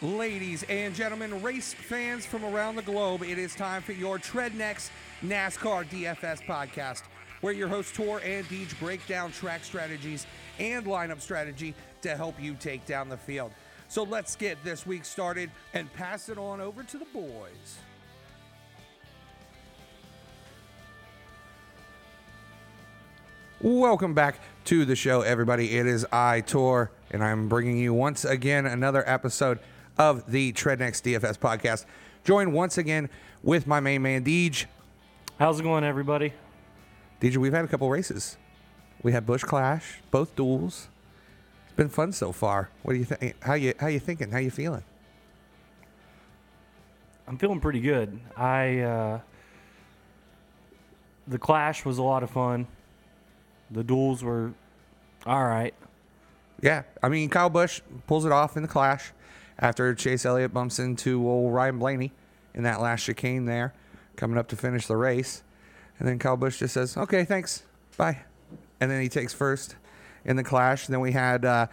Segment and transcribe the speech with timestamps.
[0.00, 4.54] Ladies and gentlemen, race fans from around the globe, it is time for your Tread
[4.54, 4.92] Next
[5.24, 7.02] NASCAR DFS podcast,
[7.40, 10.24] where your host Tor and Deej break down track strategies
[10.60, 13.50] and lineup strategy to help you take down the field.
[13.88, 17.78] So let's get this week started and pass it on over to the boys.
[23.60, 25.76] Welcome back to the show, everybody.
[25.76, 29.58] It is I, Tor, and I'm bringing you once again another episode
[29.98, 31.84] of the Tread Next DFS podcast.
[32.24, 33.10] Joined once again
[33.42, 34.66] with my main man, Deej.
[35.38, 36.32] How's it going, everybody?
[37.20, 38.36] Deej, we've had a couple races.
[39.02, 40.88] We had Busch Clash, both duels.
[41.66, 42.70] It's been fun so far.
[42.82, 43.42] What do you think?
[43.42, 44.30] How you how you thinking?
[44.30, 44.84] How you feeling?
[47.26, 48.18] I'm feeling pretty good.
[48.36, 49.20] I uh,
[51.26, 52.66] the clash was a lot of fun.
[53.70, 54.52] The duels were
[55.26, 55.74] all right.
[56.60, 59.12] Yeah, I mean Kyle Busch pulls it off in the Clash
[59.58, 62.12] after Chase Elliott bumps into old Ryan Blaney
[62.54, 63.74] in that last chicane there,
[64.16, 65.42] coming up to finish the race,
[65.98, 67.62] and then Kyle Busch just says, "Okay, thanks,
[67.96, 68.18] bye,"
[68.80, 69.76] and then he takes first
[70.24, 70.86] in the Clash.
[70.86, 71.66] And then we had uh,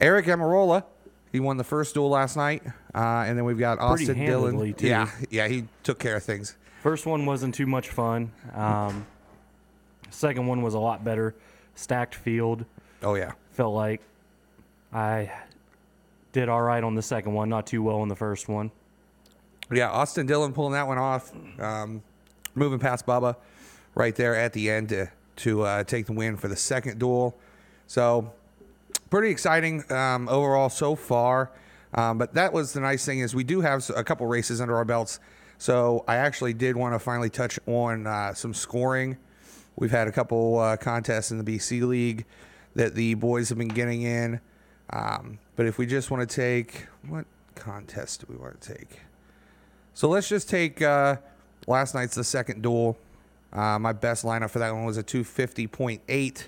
[0.00, 0.84] Eric Almirola.
[1.30, 2.62] He won the first duel last night,
[2.94, 4.74] uh, and then we've got Austin Dillon.
[4.74, 4.86] too.
[4.86, 6.56] Yeah, yeah, he took care of things.
[6.82, 8.32] First one wasn't too much fun.
[8.54, 9.06] Um,
[10.10, 11.34] second one was a lot better.
[11.74, 12.66] Stacked field.
[13.02, 14.02] Oh yeah, Felt like
[14.92, 15.32] I
[16.32, 18.70] did all right on the second one, not too well on the first one.
[19.70, 22.02] Yeah, Austin Dillon pulling that one off, um,
[22.54, 23.36] moving past Bubba
[23.94, 27.38] right there at the end to to uh, take the win for the second duel.
[27.86, 28.32] So
[29.10, 31.50] pretty exciting um, overall so far.
[31.94, 34.76] Um, but that was the nice thing is we do have a couple races under
[34.76, 35.20] our belts.
[35.58, 39.16] So I actually did want to finally touch on uh, some scoring.
[39.76, 42.24] We've had a couple uh, contests in the BC League
[42.74, 44.40] that the boys have been getting in.
[44.92, 49.00] Um, but if we just want to take what contest do we want to take?
[49.94, 51.16] So let's just take uh,
[51.66, 52.98] last night's the second duel.
[53.52, 56.44] Uh, my best lineup for that one was a 250.8.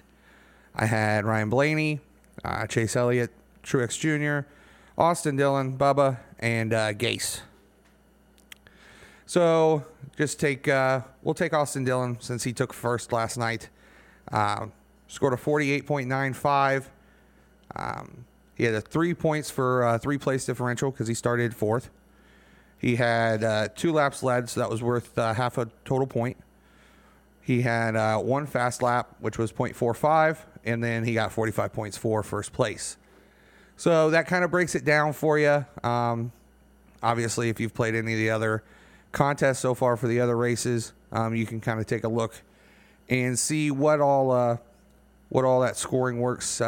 [0.77, 2.01] I had Ryan Blaney,
[2.43, 3.31] uh, Chase Elliott,
[3.63, 4.49] Truex Jr.,
[4.97, 7.41] Austin Dillon, Bubba, and uh, Gase.
[9.27, 9.85] So
[10.17, 13.69] just take uh, we'll take Austin Dillon since he took first last night.
[14.31, 14.67] Uh,
[15.09, 16.87] scored a 48.95.
[17.77, 21.91] Um, he had three points for uh, three place differential because he started fourth.
[22.79, 26.37] He had uh, two laps led, so that was worth uh, half a total point.
[27.41, 31.97] He had uh, one fast lap, which was 0.45, and then he got 45 points
[31.97, 32.97] for first place.
[33.77, 35.65] So that kind of breaks it down for you.
[35.83, 36.33] Um,
[37.03, 38.63] obviously, if you've played any of the other
[39.13, 42.35] contests so far for the other races, um, you can kind of take a look
[43.09, 44.57] and see what all uh,
[45.29, 46.61] what all that scoring works.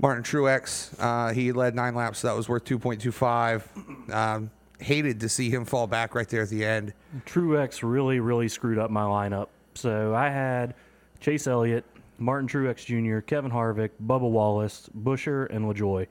[0.00, 4.12] Martin Truex, uh, he led nine laps, so that was worth 2.25.
[4.12, 6.94] Um, hated to see him fall back right there at the end.
[7.26, 9.48] Truex really, really screwed up my lineup.
[9.74, 10.74] So I had
[11.20, 11.84] Chase Elliott,
[12.18, 16.06] Martin Truex Jr., Kevin Harvick, Bubba Wallace, Buescher, and LaJoie.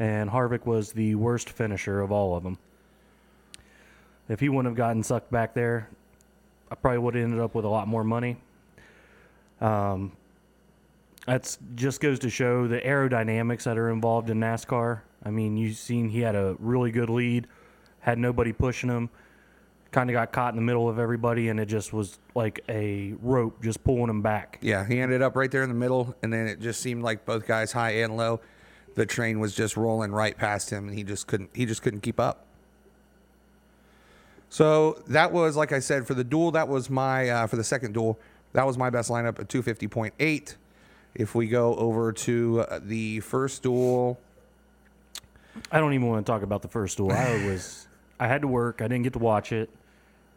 [0.00, 2.58] And Harvick was the worst finisher of all of them.
[4.28, 5.88] If he wouldn't have gotten sucked back there,
[6.70, 8.38] I probably would have ended up with a lot more money.
[9.60, 10.12] Um,
[11.30, 15.02] that's just goes to show the aerodynamics that are involved in NASCAR.
[15.22, 17.46] I mean, you've seen he had a really good lead,
[18.00, 19.10] had nobody pushing him,
[19.92, 23.14] kind of got caught in the middle of everybody, and it just was like a
[23.22, 24.58] rope just pulling him back.
[24.60, 27.24] Yeah, he ended up right there in the middle, and then it just seemed like
[27.24, 28.40] both guys, high and low,
[28.96, 32.00] the train was just rolling right past him, and he just couldn't he just couldn't
[32.00, 32.44] keep up.
[34.48, 36.50] So that was, like I said, for the duel.
[36.50, 38.18] That was my uh, for the second duel.
[38.52, 40.56] That was my best lineup at two fifty point eight.
[41.14, 44.18] If we go over to uh, the first duel,
[45.72, 47.12] I don't even want to talk about the first duel.
[47.12, 47.88] I was,
[48.18, 48.80] I had to work.
[48.80, 49.70] I didn't get to watch it,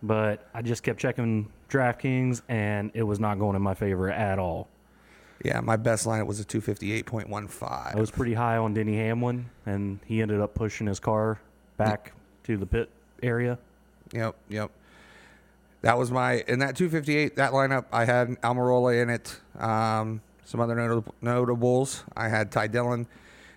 [0.02, 4.40] but I just kept checking DraftKings, and it was not going in my favor at
[4.40, 4.68] all.
[5.44, 7.96] yeah, my best lineup was a 258.15.
[7.96, 11.40] I was pretty high on Denny Hamlin, and he ended up pushing his car
[11.78, 12.14] back
[12.44, 12.90] to the pit
[13.22, 13.58] area.
[14.14, 14.72] Yep, yep.
[15.82, 17.86] That was my in that 258 that lineup.
[17.92, 19.40] I had Almirola in it.
[19.60, 22.04] Um, some other notable, notables.
[22.16, 23.08] I had Ty Dillon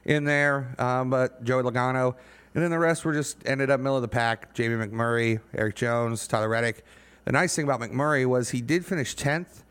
[0.05, 2.15] in there, um, but Joey Logano,
[2.55, 4.55] and then the rest were just ended up middle of the pack.
[4.55, 6.85] Jamie McMurray, Eric Jones, Tyler Reddick.
[7.27, 9.62] The nice thing about McMurray was he did finish 10th,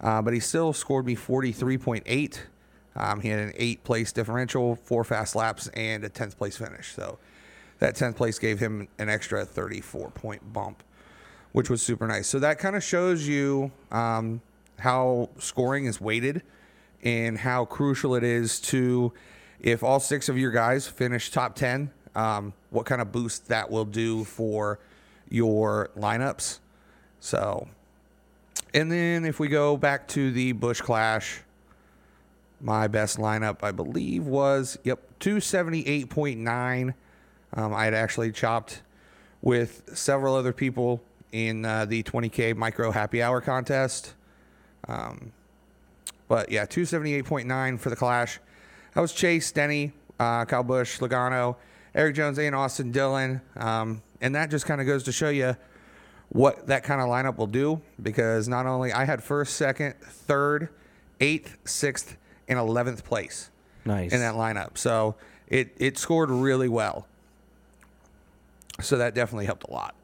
[0.00, 2.38] uh, but he still scored me 43.8.
[2.96, 6.94] Um, he had an eight place differential, four fast laps, and a 10th place finish.
[6.94, 7.18] So
[7.78, 10.82] that 10th place gave him an extra 34 point bump,
[11.52, 12.26] which was super nice.
[12.26, 14.40] So that kind of shows you um,
[14.78, 16.42] how scoring is weighted
[17.02, 19.12] and how crucial it is to,
[19.60, 23.70] if all six of your guys finish top 10, um, what kind of boost that
[23.70, 24.78] will do for
[25.28, 26.58] your lineups.
[27.20, 27.68] So,
[28.74, 31.40] and then if we go back to the Busch Clash,
[32.60, 36.94] my best lineup, I believe, was yep, 278.9.
[37.54, 38.82] Um, I had actually chopped
[39.42, 41.02] with several other people
[41.32, 44.14] in uh, the 20K micro happy hour contest.
[44.86, 45.32] Um,
[46.32, 48.40] but yeah, 278.9 for the Clash.
[48.94, 51.56] That was Chase, Denny, uh, Kyle Busch, Logano,
[51.94, 53.42] Eric Jones, and Austin Dillon.
[53.54, 55.54] Um, and that just kind of goes to show you
[56.30, 60.70] what that kind of lineup will do because not only I had first, second, third,
[61.20, 62.16] eighth, sixth,
[62.48, 63.50] and 11th place
[63.84, 64.10] Nice.
[64.14, 64.78] in that lineup.
[64.78, 65.16] So
[65.48, 67.06] it, it scored really well.
[68.80, 69.94] So that definitely helped a lot.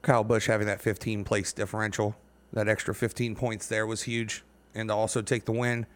[0.00, 2.16] Kyle Busch having that 15 place differential,
[2.54, 4.42] that extra 15 points there was huge.
[4.74, 5.86] And to also take the win.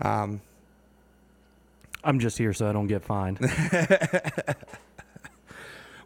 [0.00, 0.40] Um,
[2.02, 3.38] I'm just here so I don't get fined.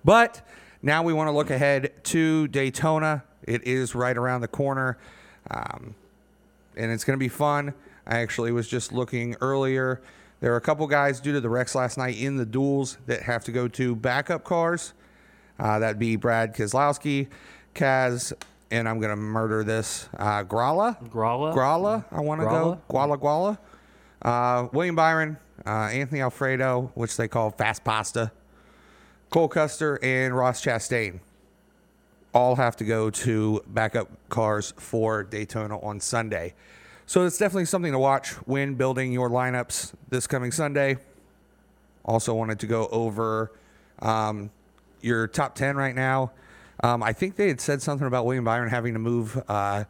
[0.05, 0.41] But
[0.83, 3.25] now we want to look ahead to Daytona.
[3.43, 4.99] It is right around the corner,
[5.51, 5.95] um,
[6.77, 7.75] and it's going to be fun.
[8.07, 10.01] I actually was just looking earlier.
[10.41, 13.23] There are a couple guys due to the wrecks last night in the duels that
[13.23, 14.95] have to go to backup cars.
[15.59, 17.29] Uh, that'd be Brad Keselowski,
[17.75, 18.33] Kaz,
[18.71, 20.09] and I'm going to murder this.
[20.17, 21.03] Uh, Grala?
[21.11, 21.55] Grala?
[21.55, 22.81] Grala, I want to go.
[22.91, 23.59] Guala Guala.
[24.21, 28.33] Uh, William Byron, uh, Anthony Alfredo, which they call Fast Pasta.
[29.31, 31.21] Cole Custer and Ross Chastain
[32.35, 36.55] all have to go to backup cars for Daytona on Sunday.
[37.07, 40.99] So it's definitely something to watch when building your lineups this coming Sunday.
[42.05, 43.53] Also wanted to go over
[44.01, 44.51] um,
[45.01, 46.33] your top 10 right now.
[46.83, 49.85] Um, I think they had said something about William Byron having to move uh,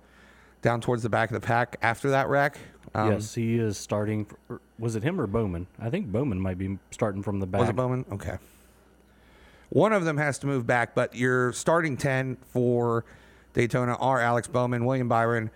[0.63, 2.59] down towards the back of the pack after that wreck.
[2.95, 4.27] Um, yes, he is starting.
[4.47, 5.67] For, was it him or Bowman?
[5.79, 7.61] I think Bowman might be starting from the back.
[7.61, 8.05] Was it Bowman?
[8.13, 8.39] Okay.
[9.71, 13.05] One of them has to move back, but your starting 10 for
[13.53, 15.51] Daytona are Alex Bowman, William Byron,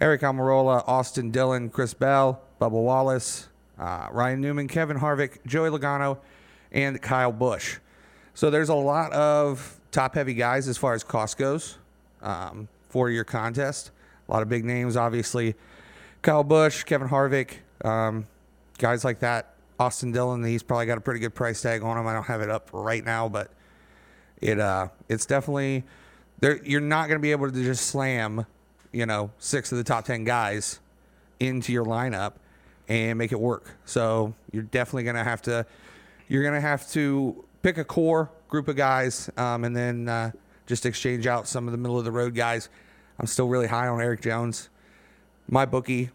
[0.00, 6.18] Eric Almirola, Austin Dillon, Chris Bell, Bubba Wallace, uh, Ryan Newman, Kevin Harvick, Joey Logano,
[6.70, 7.78] and Kyle Busch.
[8.34, 11.78] So there's a lot of top heavy guys as far as cost goes
[12.22, 13.90] um, for your contest.
[14.28, 15.54] A lot of big names, obviously.
[16.22, 17.52] Kyle Busch, Kevin Harvick,
[17.84, 18.26] um,
[18.78, 19.54] guys like that.
[19.80, 22.06] Austin Dillon, he's probably got a pretty good price tag on him.
[22.06, 23.50] I don't have it up right now, but
[24.40, 25.84] it uh, it's definitely
[26.40, 26.60] there.
[26.64, 28.44] You're not going to be able to just slam,
[28.90, 30.80] you know, six of the top ten guys
[31.38, 32.32] into your lineup
[32.88, 33.76] and make it work.
[33.84, 35.64] So you're definitely going to have to
[36.26, 40.30] you're going to have to pick a core group of guys um, and then uh,
[40.66, 42.68] just exchange out some of the middle of the road guys.
[43.18, 44.68] I'm still really high on Eric Jones.
[45.48, 46.10] My bookie,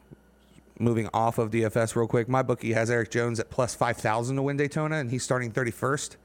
[0.79, 4.41] moving off of DFS real quick, my bookie has Eric Jones at plus 5,000 to
[4.41, 6.15] win Daytona, and he's starting 31st.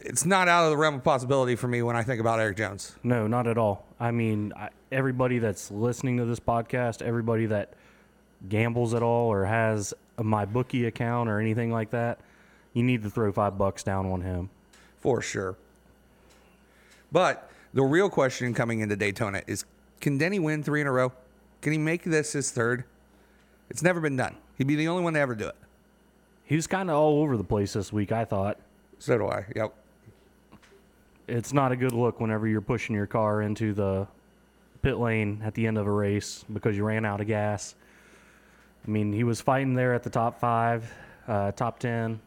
[0.00, 2.56] It's not out of the realm of possibility for me when I think about Eric
[2.56, 2.94] Jones.
[3.02, 3.84] No, not at all.
[3.98, 7.74] I mean, I, everybody that's listening to this podcast, everybody that
[8.48, 12.20] gambles at all or has a my bookie account or anything like that,
[12.74, 14.50] you need to throw five bucks down on him.
[15.00, 15.56] For sure.
[17.10, 19.64] But the real question coming into Daytona is
[20.00, 21.12] can Denny win three in a row?
[21.60, 22.84] Can he make this his third?
[23.70, 24.36] It's never been done.
[24.56, 25.56] He'd be the only one to ever do it.
[26.44, 28.58] He was kind of all over the place this week, I thought.
[28.98, 29.44] So do I.
[29.54, 29.74] Yep.
[31.26, 34.06] It's not a good look whenever you're pushing your car into the
[34.82, 37.74] pit lane at the end of a race because you ran out of gas.
[38.86, 40.90] I mean, he was fighting there at the top five,
[41.26, 42.18] uh, top 10,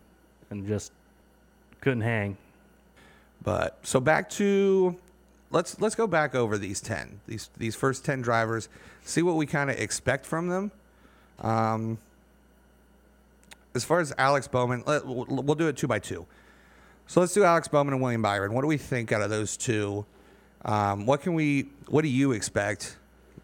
[0.52, 0.92] and just
[1.80, 2.38] couldn't hang.
[3.44, 4.96] But so back to
[5.50, 8.70] let's let's go back over these ten these these first ten drivers,
[9.04, 10.72] see what we kind of expect from them.
[11.40, 11.98] Um,
[13.74, 16.26] as far as Alex Bowman, let, we'll, we'll do it two by two.
[17.08, 18.54] So let's do Alex Bowman and William Byron.
[18.54, 20.06] What do we think out of those two?
[20.64, 21.70] Um, what can we?
[21.88, 22.98] What do you expect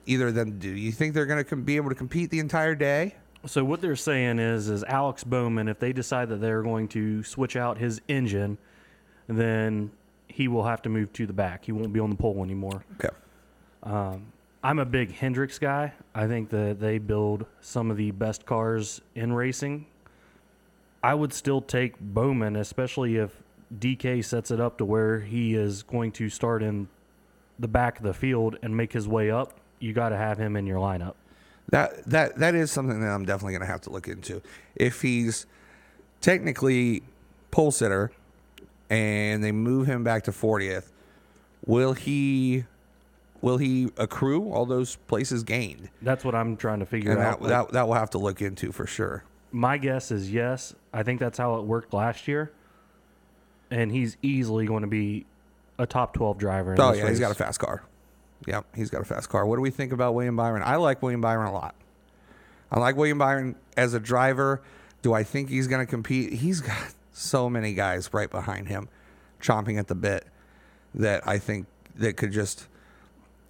[0.06, 0.70] either of them do?
[0.70, 3.16] You think they're going to com- be able to compete the entire day?
[3.46, 7.24] So what they're saying is, is Alex Bowman, if they decide that they're going to
[7.24, 8.58] switch out his engine,
[9.28, 9.92] then
[10.28, 11.66] he will have to move to the back.
[11.66, 12.84] He won't be on the pole anymore.
[12.96, 13.14] Okay.
[13.84, 14.32] Um,
[14.64, 15.94] I'm a big Hendricks guy.
[16.14, 19.86] I think that they build some of the best cars in racing.
[21.04, 23.32] I would still take Bowman, especially if
[23.80, 26.88] DK sets it up to where he is going to start in
[27.60, 29.60] the back of the field and make his way up.
[29.80, 31.14] You got to have him in your lineup.
[31.70, 34.42] That that that is something that I'm definitely going to have to look into.
[34.76, 35.46] If he's
[36.22, 37.04] technically
[37.52, 38.12] pole sitter
[38.90, 40.92] and they move him back to 40th,
[41.66, 42.66] will he
[43.42, 45.90] will he accrue all those places gained?
[46.02, 47.42] That's what I'm trying to figure And out.
[47.42, 49.24] that, that that will have to look into for sure.
[49.52, 50.74] my guess is yes.
[50.94, 52.52] I think that's how it worked last year,
[53.70, 55.26] and he's easily going to be
[55.78, 56.74] a top twelve driver.
[56.74, 57.84] In Oh yeah, he's got a fast car.
[58.48, 59.46] Yep, he's got a fast car.
[59.46, 60.62] What do we think about William Byron?
[60.64, 61.76] I like William Byron a lot.
[62.72, 64.62] I like William Byron as a driver.
[65.02, 66.34] Do I think he's going to compete?
[66.34, 68.90] He's got so many guys right behind him,
[69.42, 70.26] chomping at the bit,
[70.94, 72.68] that I think that could just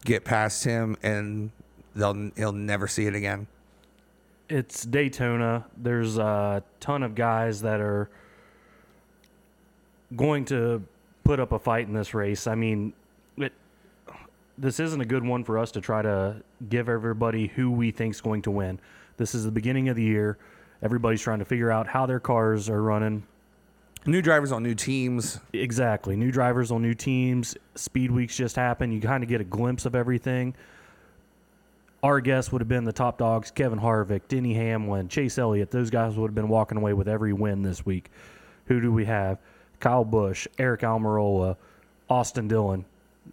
[0.06, 1.52] get past him and
[1.96, 3.48] they'll he'll never see it again.
[4.50, 5.66] it's Daytona.
[5.76, 8.10] There's a ton of guys that are
[10.16, 10.84] going to
[11.24, 12.48] put up a fight in this race.
[12.48, 12.94] I mean,
[13.38, 13.52] it,
[14.58, 18.22] this isn't a good one for us to try to give everybody who we think's
[18.22, 18.80] going to win.
[19.18, 20.38] This is the beginning of the year.
[20.82, 23.24] Everybody's trying to figure out how their cars are running.
[24.08, 25.38] New drivers on new teams.
[25.52, 26.16] Exactly.
[26.16, 27.58] New drivers on new teams.
[27.76, 28.94] Speed weeks just happened.
[28.94, 30.56] You kind of get a glimpse of everything.
[32.02, 35.72] Our guess would have been the top dogs Kevin Harvick, Denny Hamlin, Chase Elliott.
[35.72, 38.10] Those guys would have been walking away with every win this week.
[38.68, 39.40] Who do we have?
[39.82, 41.58] Kyle Busch, Eric Almirola,
[42.10, 42.86] Austin Dillon.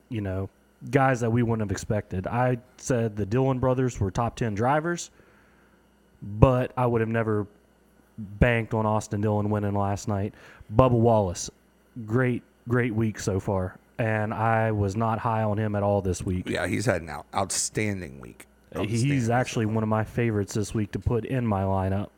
[0.09, 0.49] You know,
[0.91, 2.27] guys that we wouldn't have expected.
[2.27, 5.13] I said the Dillon brothers were top 10 drivers,
[6.21, 7.47] but I would have never
[8.19, 10.35] banked on Austin Dillon winning last night.
[10.75, 11.51] Bubba Wallace,
[12.07, 13.79] great, great week so far.
[13.99, 16.49] And I was not high on him at all this week.
[16.49, 18.47] Yeah, he's had an out, outstanding week.
[18.75, 19.11] Outstanding.
[19.11, 22.09] He's actually one of my favorites this week to put in my lineup.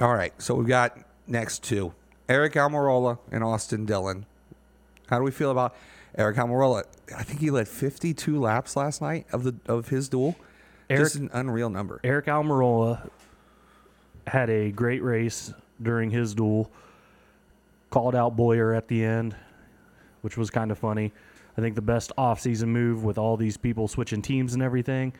[0.00, 1.94] All right, so we've got next two
[2.28, 4.26] Eric Almirola and Austin Dillon.
[5.08, 5.74] How do we feel about
[6.16, 6.84] Eric Almirola?
[7.16, 10.36] I think he led 52 laps last night of the of his duel.
[10.92, 12.00] Eric- Just an unreal number.
[12.04, 13.08] Eric Almirola
[14.26, 16.70] had a great race during his duel.
[17.90, 19.36] Called out Bowyer at the end,
[20.22, 21.12] which was kind of funny.
[21.58, 25.12] I think the best offseason move with all these people switching teams and everything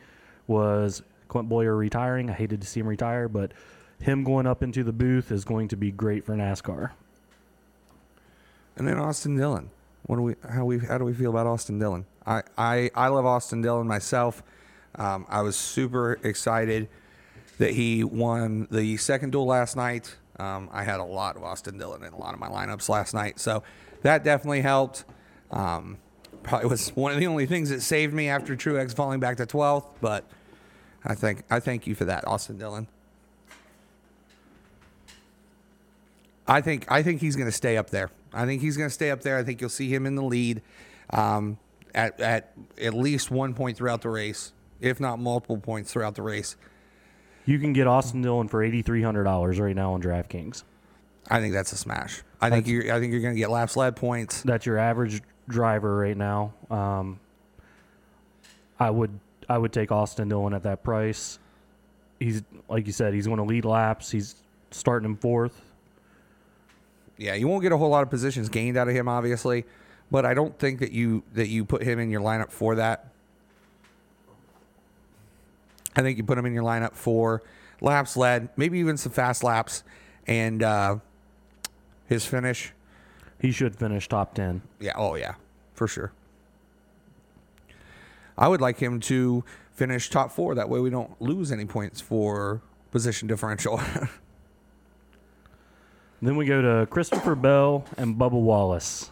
[0.47, 2.29] was Clint Bowyer retiring.
[2.31, 3.51] I hated to see him retire, but
[3.99, 6.91] him going up into the booth is going to be great for NASCAR.
[8.75, 9.69] And then Austin Dillon.
[10.07, 12.05] What do we how we how do we feel about Austin Dillon?
[12.25, 14.41] I I, I love Austin Dillon myself.
[14.95, 16.89] Um, I was super excited
[17.57, 20.15] that he won the second duel last night.
[20.39, 23.13] Um, I had a lot of Austin Dillon in a lot of my lineups last
[23.13, 23.63] night, so
[24.01, 25.05] that definitely helped.
[25.51, 25.97] Um,
[26.41, 29.45] probably was one of the only things that saved me after Truex falling back to
[29.45, 30.25] 12th, but
[31.05, 32.87] I think I thank you for that, Austin Dillon.
[36.47, 38.09] I think I think he's going to stay up there.
[38.33, 39.37] I think he's going to stay up there.
[39.37, 40.61] I think you'll see him in the lead
[41.09, 41.57] um,
[41.93, 44.51] at at at least one point throughout the race,
[44.83, 46.55] if not multiple points throughout the race.
[47.45, 50.63] You can get Austin Dillon for $8,300 right now on DraftKings.
[51.29, 52.21] I think that's a smash.
[52.41, 54.43] I think you're I think you're going to get laps led points.
[54.43, 56.53] that's your average driver right now.
[56.69, 57.19] Um,
[58.77, 61.39] I would I would take Austin Dillon at that price.
[62.19, 64.11] He's like you said, he's going to lead laps.
[64.11, 64.35] He's
[64.71, 65.61] starting in fourth.
[67.17, 69.65] Yeah, you won't get a whole lot of positions gained out of him, obviously,
[70.11, 73.12] but I don't think that you that you put him in your lineup for that.
[75.95, 77.43] I think you put him in your lineup for
[77.81, 79.83] laps led, maybe even some fast laps,
[80.27, 80.97] and uh,
[82.07, 82.73] his finish.
[83.39, 84.61] He should finish top ten.
[84.79, 84.93] Yeah.
[84.95, 85.35] Oh, yeah.
[85.73, 86.13] For sure.
[88.37, 90.55] I would like him to finish top four.
[90.55, 93.81] That way we don't lose any points for position differential.
[96.23, 99.11] Then we go to Christopher Bell and Bubba Wallace.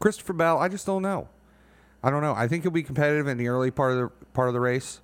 [0.00, 1.28] Christopher Bell, I just don't know.
[2.04, 2.34] I don't know.
[2.34, 5.00] I think he'll be competitive in the early part of the part of the race.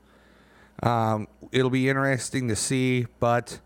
[0.83, 3.59] Um, it'll be interesting to see, but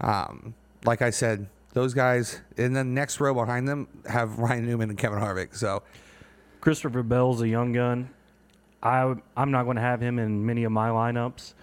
[0.00, 4.90] um, like I said, those guys in the next row behind them have Ryan Newman
[4.90, 5.56] and Kevin Harvick.
[5.56, 5.84] So
[6.60, 8.10] Christopher Bell's a young gun.
[8.82, 11.54] I I'm not going to have him in many of my lineups.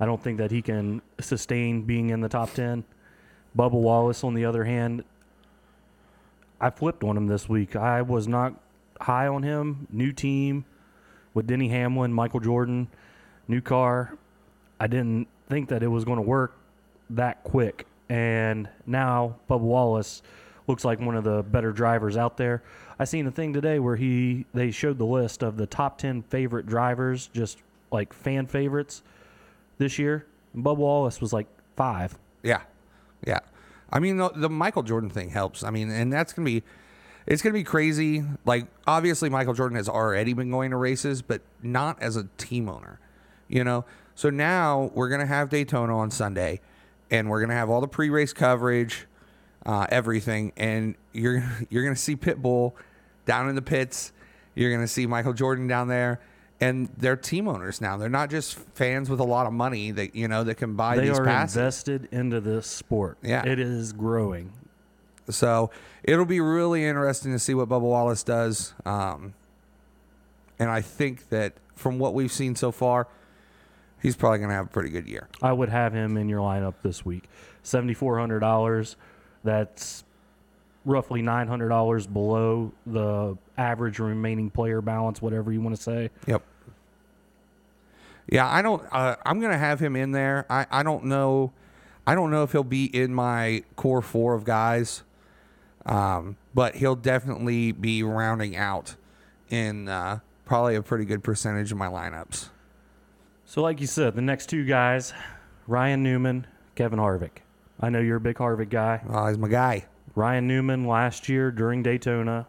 [0.00, 2.82] I don't think that he can sustain being in the top ten.
[3.56, 5.04] Bubba Wallace, on the other hand,
[6.60, 7.76] I flipped on him this week.
[7.76, 8.60] I was not
[9.00, 9.86] high on him.
[9.90, 10.64] New team
[11.34, 12.88] with Denny Hamlin, Michael Jordan,
[13.48, 14.16] new car.
[14.80, 16.56] I didn't think that it was going to work
[17.10, 17.86] that quick.
[18.08, 20.22] And now Bubba Wallace
[20.66, 22.62] looks like one of the better drivers out there.
[22.98, 26.22] I seen a thing today where he they showed the list of the top 10
[26.22, 27.58] favorite drivers, just
[27.92, 29.02] like fan favorites
[29.78, 30.26] this year.
[30.54, 32.18] And Bubba Wallace was like 5.
[32.42, 32.62] Yeah,
[33.26, 33.40] yeah.
[33.92, 35.62] I mean, the, the Michael Jordan thing helps.
[35.62, 36.62] I mean, and that's gonna be,
[37.26, 38.24] it's gonna be crazy.
[38.44, 42.68] Like, obviously, Michael Jordan has already been going to races, but not as a team
[42.68, 43.00] owner.
[43.48, 46.60] You know, so now we're gonna have Daytona on Sunday,
[47.10, 49.06] and we're gonna have all the pre-race coverage,
[49.64, 52.72] uh, everything, and you're you're gonna see Pitbull
[53.24, 54.12] down in the pits.
[54.54, 56.20] You're gonna see Michael Jordan down there,
[56.60, 57.96] and they're team owners now.
[57.96, 60.96] They're not just fans with a lot of money that you know that can buy
[60.96, 61.56] They these are passes.
[61.56, 63.18] invested into this sport.
[63.22, 63.46] Yeah.
[63.46, 64.52] It is growing.
[65.28, 65.70] So
[66.04, 68.74] it'll be really interesting to see what Bubba Wallace does.
[68.84, 69.34] Um,
[70.58, 73.08] and I think that from what we've seen so far,
[74.00, 75.28] he's probably going to have a pretty good year.
[75.42, 77.28] I would have him in your lineup this week.
[77.62, 78.96] Seventy four hundred dollars.
[79.44, 80.04] That's
[80.84, 86.10] roughly nine hundred dollars below the average remaining player balance, whatever you want to say.
[86.26, 86.42] Yep.
[88.28, 88.82] Yeah, I don't.
[88.92, 90.46] Uh, I'm going to have him in there.
[90.50, 91.52] I, I don't know.
[92.06, 95.02] I don't know if he'll be in my core four of guys,
[95.86, 98.96] um, but he'll definitely be rounding out
[99.48, 102.48] in uh, probably a pretty good percentage of my lineups.
[103.44, 105.12] So, like you said, the next two guys,
[105.66, 107.38] Ryan Newman, Kevin Harvick.
[107.80, 109.02] I know you're a big Harvick guy.
[109.08, 109.86] Oh, he's my guy.
[110.14, 112.46] Ryan Newman last year during Daytona,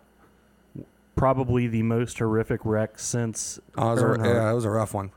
[1.16, 4.94] probably the most horrific wreck since Oh, it was a, yeah, it was a rough
[4.94, 5.12] one.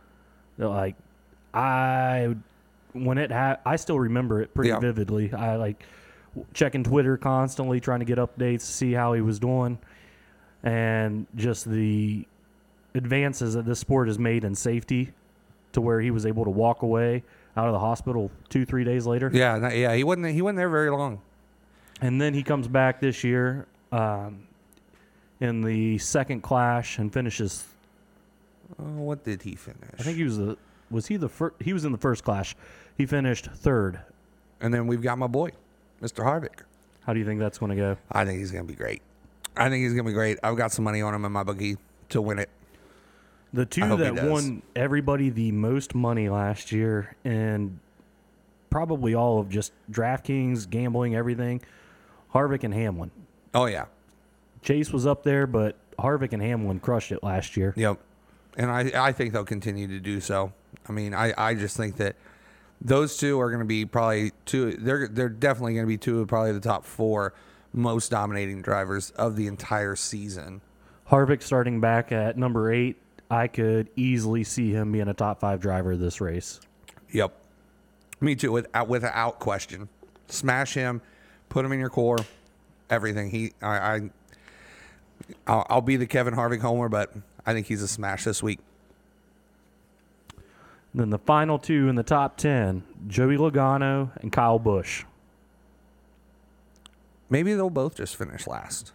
[0.58, 0.96] like
[1.54, 2.34] I
[2.92, 4.80] when it ha- I still remember it pretty Yeah.
[4.80, 5.32] vividly.
[5.32, 5.84] I like
[6.54, 9.78] checking Twitter constantly, trying to get updates, see how he was doing,
[10.62, 12.26] and just the
[12.94, 15.12] advances that this sport has made in safety,
[15.72, 17.22] to where he was able to walk away
[17.56, 20.26] out of the hospital two three days later, Yeah, yeah, he wasn't.
[20.34, 21.20] He wasn't there very long.
[22.00, 24.44] and then he comes back this year um,
[25.40, 27.66] in the second clash and finishes.
[28.78, 29.90] Oh, what did he finish?
[29.98, 30.56] I think he was the
[30.90, 31.56] was he the first?
[31.60, 32.56] He was in the first clash.
[32.96, 34.00] He finished third.
[34.60, 35.50] And then we've got my boy,
[36.02, 36.24] Mr.
[36.24, 36.62] Harvick.
[37.04, 37.96] How do you think that's going to go?
[38.10, 39.02] I think he's gonna be great.
[39.56, 40.38] I think he's gonna be great.
[40.42, 41.76] I've got some money on him in my bookie
[42.10, 42.50] to win it.
[43.52, 47.80] The two I hope he that won everybody the most money last year, and
[48.70, 51.60] probably all of just DraftKings, gambling, everything,
[52.32, 53.10] Harvick and Hamlin.
[53.52, 53.86] Oh yeah,
[54.62, 57.74] Chase was up there, but Harvick and Hamlin crushed it last year.
[57.76, 57.98] yep.
[58.56, 60.52] And I I think they'll continue to do so.
[60.88, 62.16] I mean, I I just think that
[62.80, 64.72] those two are gonna be probably two.
[64.72, 67.34] They're they're definitely gonna be two of probably the top four
[67.72, 70.60] most dominating drivers of the entire season.
[71.08, 72.96] Harvick starting back at number eight,
[73.30, 76.60] I could easily see him being a top five driver of this race.
[77.10, 77.32] Yep.
[78.20, 79.88] Me too, without uh, without question.
[80.28, 81.00] Smash him,
[81.48, 82.18] put him in your core,
[82.88, 83.30] everything.
[83.30, 84.10] He, I, I
[85.46, 87.12] I'll, I'll be the Kevin Harvick homer, but
[87.44, 88.60] I think he's a smash this week.
[90.94, 95.04] Then the final two in the top ten, Joey Logano and Kyle Busch.
[97.28, 98.92] Maybe they'll both just finish last.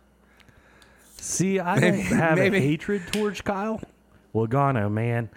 [1.17, 2.57] See, I Maybe- don't have maybe.
[2.57, 3.81] a hatred towards Kyle.
[4.33, 5.29] Logano, man.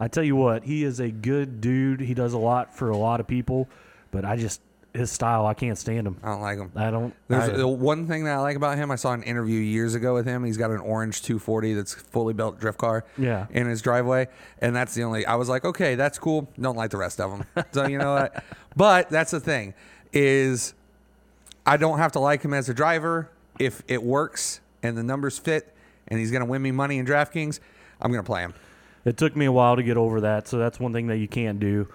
[0.00, 2.00] I tell you what, he is a good dude.
[2.00, 3.68] He does a lot for a lot of people,
[4.10, 4.60] but I just
[4.96, 6.16] his style, I can't stand him.
[6.22, 6.72] I don't like him.
[6.74, 7.14] I don't.
[7.28, 8.90] There's I- the one thing that I like about him.
[8.90, 10.44] I saw an interview years ago with him.
[10.44, 13.46] He's got an orange 240 that's fully built drift car Yeah.
[13.50, 14.28] in his driveway,
[14.60, 15.24] and that's the only.
[15.26, 16.48] I was like, okay, that's cool.
[16.60, 17.44] Don't like the rest of them.
[17.72, 18.44] So you know what?
[18.74, 19.74] But that's the thing
[20.12, 20.74] is,
[21.64, 23.28] I don't have to like him as a driver
[23.58, 25.74] if it works and the numbers fit,
[26.08, 27.60] and he's going to win me money in DraftKings.
[28.00, 28.54] I'm going to play him.
[29.04, 31.26] it took me a while to get over that, so that's one thing that you
[31.28, 31.88] can't do.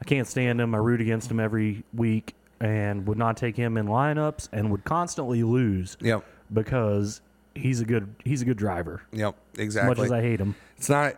[0.00, 0.74] I can't stand him.
[0.74, 4.84] I root against him every week, and would not take him in lineups, and would
[4.84, 6.24] constantly lose Yep.
[6.52, 7.20] because
[7.54, 9.02] he's a good he's a good driver.
[9.12, 9.34] Yep.
[9.56, 9.62] exactly.
[9.62, 9.88] As Exactly.
[9.96, 11.16] much as I hate him, It's not.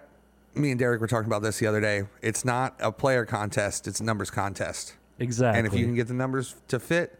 [0.54, 2.04] Me and Derek were talking about this the other day.
[2.22, 3.86] It's not a player contest.
[3.86, 4.94] It's a numbers contest.
[5.20, 5.58] exactly.
[5.58, 7.18] And if you can get the numbers to fit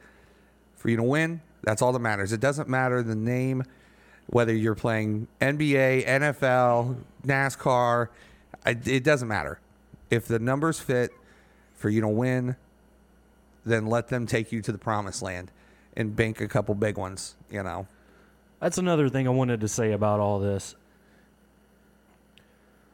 [0.77, 2.33] for you to win, that's all that matters.
[2.33, 3.63] It doesn't matter the name,
[4.29, 8.09] whether you're playing NBA, NFL, NASCAR.
[8.67, 9.61] It doesn't matter.
[10.11, 11.13] If the numbers fit
[11.79, 12.57] for you to win,
[13.65, 15.51] then let them take you to the promised land
[15.97, 17.37] and bank a couple big ones.
[17.51, 17.87] You know.
[18.61, 20.75] That's another thing I wanted to say about all this.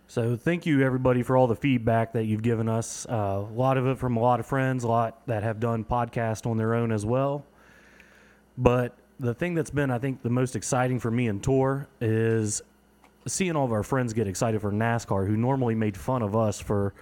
[0.07, 3.07] So, thank you everybody for all the feedback that you've given us.
[3.09, 5.85] Uh, a lot of it from a lot of friends, a lot that have done
[5.85, 7.45] podcasts on their own as well.
[8.57, 12.63] But the thing that's been, I think, the most exciting for me in Tor is
[13.27, 16.61] seeing all of our friends get excited for NASCAR, who normally made fun of us
[16.61, 16.95] for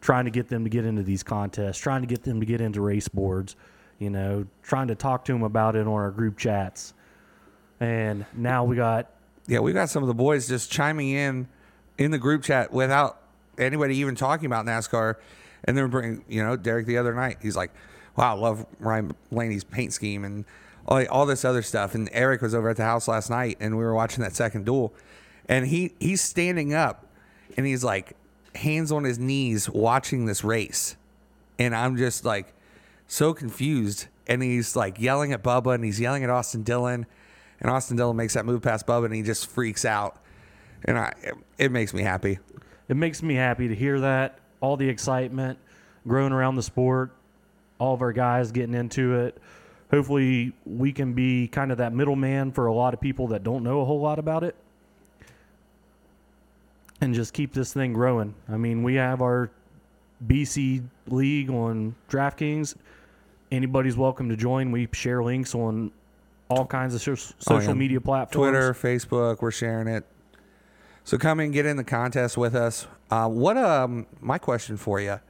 [0.00, 2.60] trying to get them to get into these contests, trying to get them to get
[2.60, 3.56] into race boards,
[3.98, 6.94] you know, trying to talk to them about it on our group chats.
[7.80, 9.10] And now we got
[9.46, 11.48] Yeah, we got some of the boys just chiming in
[11.96, 13.20] in the group chat without
[13.58, 15.16] anybody even talking about NASCAR.
[15.64, 17.38] And then bring, you know, Derek the other night.
[17.42, 17.72] He's like,
[18.14, 20.44] "Wow, I love Ryan Blaney's paint scheme and
[20.86, 23.76] all, all this other stuff." And Eric was over at the house last night, and
[23.76, 24.94] we were watching that second duel,
[25.48, 27.06] and he he's standing up,
[27.56, 28.14] and he's like,
[28.58, 30.96] hands on his knees, watching this race,
[31.58, 32.52] and I'm just like
[33.06, 34.06] so confused.
[34.26, 37.06] And he's like yelling at Bubba, and he's yelling at Austin Dillon,
[37.60, 40.18] and Austin Dillon makes that move past Bubba, and he just freaks out,
[40.84, 41.14] and I
[41.56, 42.38] it makes me happy.
[42.88, 44.38] it makes me happy to hear that.
[44.60, 45.58] All the excitement
[46.06, 47.12] growing around the sport,
[47.78, 49.38] all of our guys getting into it.
[49.90, 53.62] Hopefully, we can be kind of that middleman for a lot of people that don't
[53.62, 54.56] know a whole lot about it
[57.00, 58.34] and just keep this thing growing.
[58.48, 59.50] I mean, we have our
[60.26, 62.74] BC League on DraftKings.
[63.50, 64.72] Anybody's welcome to join.
[64.72, 65.92] We share links on
[66.48, 67.74] all kinds of so- social yeah.
[67.74, 68.50] media platforms.
[68.50, 70.04] Twitter, Facebook, we're sharing it.
[71.04, 72.86] So come and get in the contest with us.
[73.10, 75.20] Uh, what um my question for you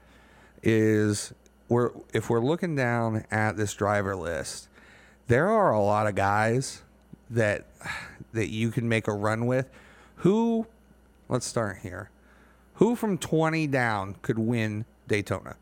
[0.65, 1.33] is
[1.69, 4.69] we're if we're looking down at this driver list,
[5.29, 6.83] there are a lot of guys
[7.31, 7.67] that
[8.33, 9.69] that you can make a run with.
[10.17, 10.67] Who
[11.29, 12.11] let's start here.
[12.75, 15.57] Who from 20 down could win Daytona?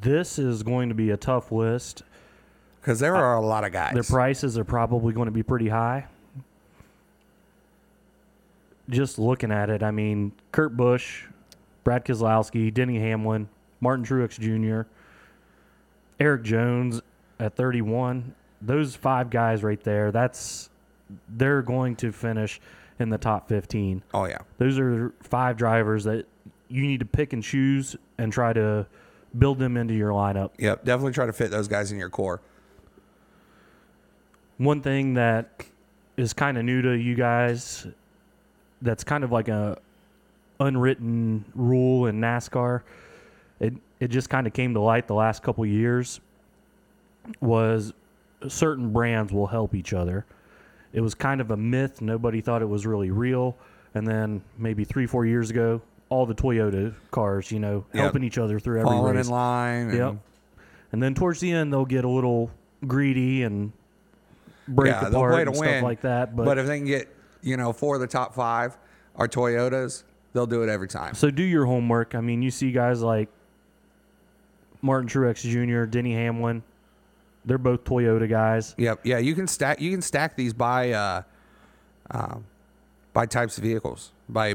[0.00, 2.02] This is going to be a tough list.
[2.80, 3.94] Because there uh, are a lot of guys.
[3.94, 6.06] Their prices are probably going to be pretty high.
[8.88, 11.24] Just looking at it, I mean, Kurt Busch,
[11.84, 13.48] Brad Keselowski, Denny Hamlin,
[13.80, 14.88] Martin Truex Jr.,
[16.18, 17.00] Eric Jones
[17.38, 18.34] at 31.
[18.60, 20.70] Those five guys right there, that's
[21.28, 22.60] they're going to finish
[23.00, 24.02] in the top 15.
[24.14, 24.38] oh yeah.
[24.58, 26.26] Those are five drivers that
[26.68, 28.86] you need to pick and choose and try to
[29.38, 30.50] build them into your lineup.
[30.58, 32.40] Yep, definitely try to fit those guys in your core.
[34.58, 35.64] One thing that
[36.16, 37.86] is kind of new to you guys,
[38.82, 39.78] that's kind of like a
[40.60, 42.82] unwritten rule in NASCAR.
[43.58, 46.20] It it just kind of came to light the last couple years.
[47.40, 47.92] Was
[48.48, 50.24] certain brands will help each other.
[50.92, 52.00] It was kind of a myth.
[52.00, 53.56] Nobody thought it was really real.
[53.94, 58.02] And then maybe three, four years ago, all the Toyota cars, you know, Yep.
[58.02, 59.26] helping each other through every Falling race.
[59.26, 59.88] in line.
[59.90, 60.16] and- Yep.
[60.92, 62.50] And then towards the end, they'll get a little
[62.86, 63.72] greedy and
[64.66, 66.34] break Yeah, apart and to stuff like that.
[66.34, 67.08] But, But if they can get,
[67.42, 68.76] you know, four of the top five
[69.14, 71.14] are Toyotas, they'll do it every time.
[71.14, 72.14] so do your homework.
[72.16, 73.28] I mean, you see guys like
[74.82, 76.62] Martin Truex Jr., Denny Hamlin.
[77.44, 78.74] They're both Toyota guys.
[78.78, 79.00] Yep.
[79.04, 81.22] Yeah, you can stack you can stack these by uh,
[82.10, 82.44] um,
[83.12, 84.54] by types of vehicles, by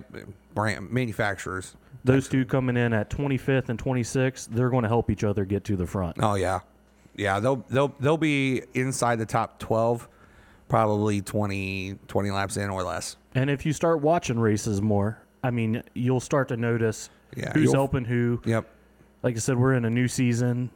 [0.54, 1.76] brand manufacturers.
[2.04, 5.64] Those two coming in at 25th and 26th, they're going to help each other get
[5.66, 6.18] to the front.
[6.20, 6.60] Oh yeah.
[7.18, 10.08] Yeah, they'll they'll they'll be inside the top 12
[10.68, 13.18] probably 20 20 laps in or less.
[13.34, 17.72] And if you start watching races more, I mean, you'll start to notice Yeah, who's
[17.72, 18.42] helping who.
[18.46, 18.68] Yep.
[19.24, 20.70] like I said, we're in a new season.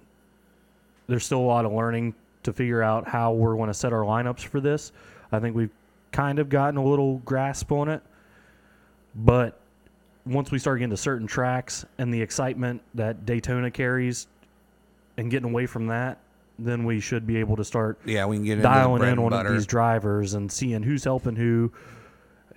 [1.09, 4.03] There's still a lot of learning to figure out how we're going to set our
[4.03, 4.93] lineups for this.
[5.31, 5.71] I think we've
[6.11, 8.01] kind of gotten a little grasp on it.
[9.15, 9.59] But
[10.25, 14.27] once we start getting to certain tracks and the excitement that Daytona carries
[15.17, 16.19] and getting away from that,
[16.59, 19.53] then we should be able to start Yeah, we can get dialing in on butter.
[19.53, 21.71] these drivers and seeing who's helping who,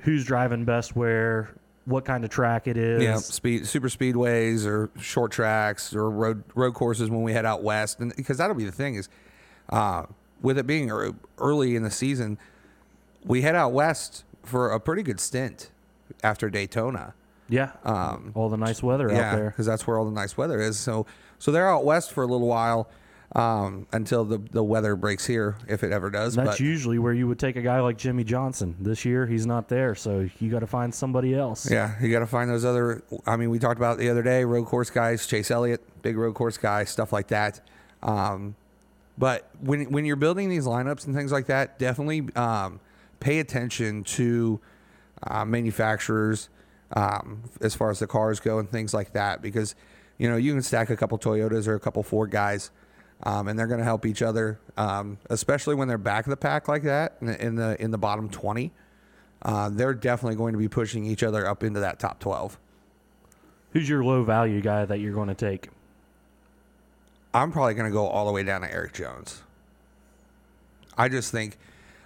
[0.03, 1.51] who's driving best where,
[1.85, 3.03] what kind of track it is.
[3.03, 7.63] Yeah, speed super speedways or short tracks or road road courses when we head out
[7.63, 9.09] west, and because that'll be the thing is,
[9.71, 10.05] uh,
[10.41, 10.91] with it being
[11.39, 12.39] early in the season,
[13.25, 15.71] we head out west for a pretty good stint
[16.23, 17.15] after Daytona.
[17.49, 17.73] Yeah.
[17.85, 19.51] Um, all the nice weather out yeah, there.
[19.51, 20.79] because that's where all the nice weather is.
[20.79, 21.07] So
[21.39, 22.89] so they're out west for a little while
[23.35, 26.35] um, until the the weather breaks here, if it ever does.
[26.35, 28.77] That's but usually where you would take a guy like Jimmie Johnson.
[28.79, 31.71] This year, he's not there, so you got to find somebody else.
[31.71, 33.03] Yeah, you got to find those other.
[33.27, 36.35] I mean, we talked about the other day road course guys, Chase Elliott, big road
[36.35, 37.61] course guy, stuff like that.
[38.03, 38.55] Um,
[39.17, 42.81] but when when you're building these lineups and things like that, definitely um,
[43.21, 44.61] pay attention to
[45.23, 46.51] uh, manufacturers
[46.95, 49.75] um, as far as the cars go and things like that, because
[50.19, 52.71] you know you can stack a couple Toyotas or a couple Ford guys.
[53.25, 56.37] Um, and they're going to help each other, um, especially when they're back of the
[56.37, 58.73] pack like that in the in the, in the bottom twenty
[59.45, 62.59] uh, they're definitely going to be pushing each other up into that top 12.
[63.73, 65.69] Who's your low value guy that you're going to take?
[67.35, 69.43] I'm probably going to go all the way down to Eric Jones.
[70.97, 71.57] I just think,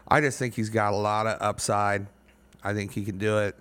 [0.08, 2.06] I just think he's got a lot of upside.
[2.62, 3.56] I think he can do it.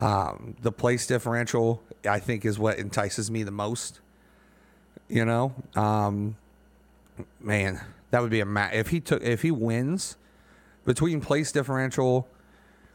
[0.00, 4.00] Um, the place differential, I think, is what entices me the most.
[5.08, 6.36] You know, um,
[7.40, 7.80] man,
[8.10, 10.16] that would be a ma- if he took if he wins
[10.84, 12.28] between place differential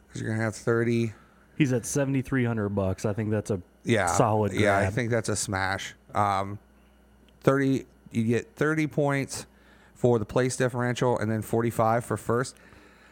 [0.07, 1.13] because you're gonna have thirty.
[1.57, 3.05] He's at 7300 bucks.
[3.05, 5.93] I think that's a yeah, solid Yeah, I think that's a smash.
[6.13, 6.59] Um,
[7.41, 9.45] thirty, you get thirty points
[9.93, 12.55] for the place differential, and then forty-five for first.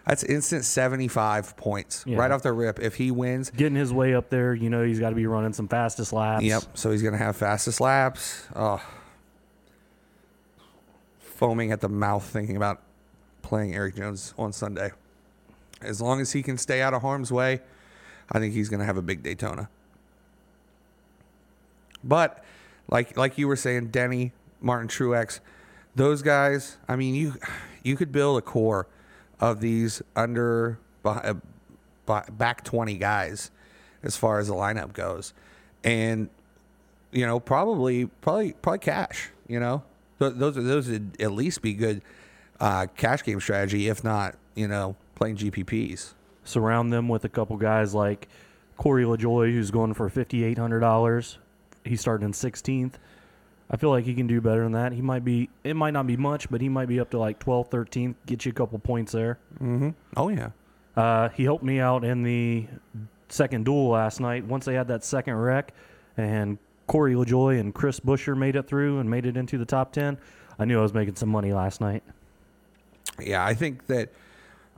[0.06, 2.18] That's instant seventy-five points Yeah.
[2.18, 2.80] right off the rip.
[2.82, 4.54] If he wins, getting his way up there.
[4.54, 6.44] You know, he's got to be running some fastest laps.
[6.44, 6.64] yep.
[6.74, 8.46] So he's gonna have fastest laps.
[8.54, 8.82] Oh,
[11.44, 12.82] foaming at the mouth thinking about
[13.42, 14.92] playing Eric Jones on Sunday.
[15.82, 17.60] As long as he can stay out of harm's way,
[18.32, 19.68] I think he's going to have a big Daytona.
[22.02, 22.42] But
[22.90, 25.42] like like you were saying, Denny, Martin Truex,
[25.98, 26.78] those guys.
[26.88, 27.34] I mean, you
[27.84, 28.88] you could build a core
[29.42, 31.34] of these under uh,
[32.06, 33.52] back twenty guys
[34.02, 35.34] as far as the lineup goes,
[35.84, 36.30] and
[37.12, 39.30] you know probably probably probably cash.
[39.46, 39.84] You know,
[40.30, 42.02] those are those would at least be good
[42.60, 46.14] uh, cash game strategy, if not you know playing GPPs.
[46.44, 48.28] Surround them with a couple guys like
[48.78, 51.38] Corey LaJoie, who's going for fifty eight hundred dollars
[51.84, 52.94] he's starting in 16th.
[53.70, 54.92] I feel like he can do better than that.
[54.92, 55.50] He might be.
[55.64, 58.16] It might not be much, but he might be up to like 12th, 13th.
[58.26, 59.40] Get you a couple points there.
[59.56, 59.90] Mm-hmm.
[60.16, 60.50] Oh yeah.
[60.96, 62.68] Uh, he helped me out in the
[63.30, 64.46] second duel last night.
[64.46, 65.74] Once they had that second wreck,
[66.18, 69.94] and Corey LaJoie and Chris Buescher made it through and made it into the top
[69.94, 70.18] 10.
[70.60, 72.04] I knew I was making some money last night.
[73.20, 74.10] Yeah, I think that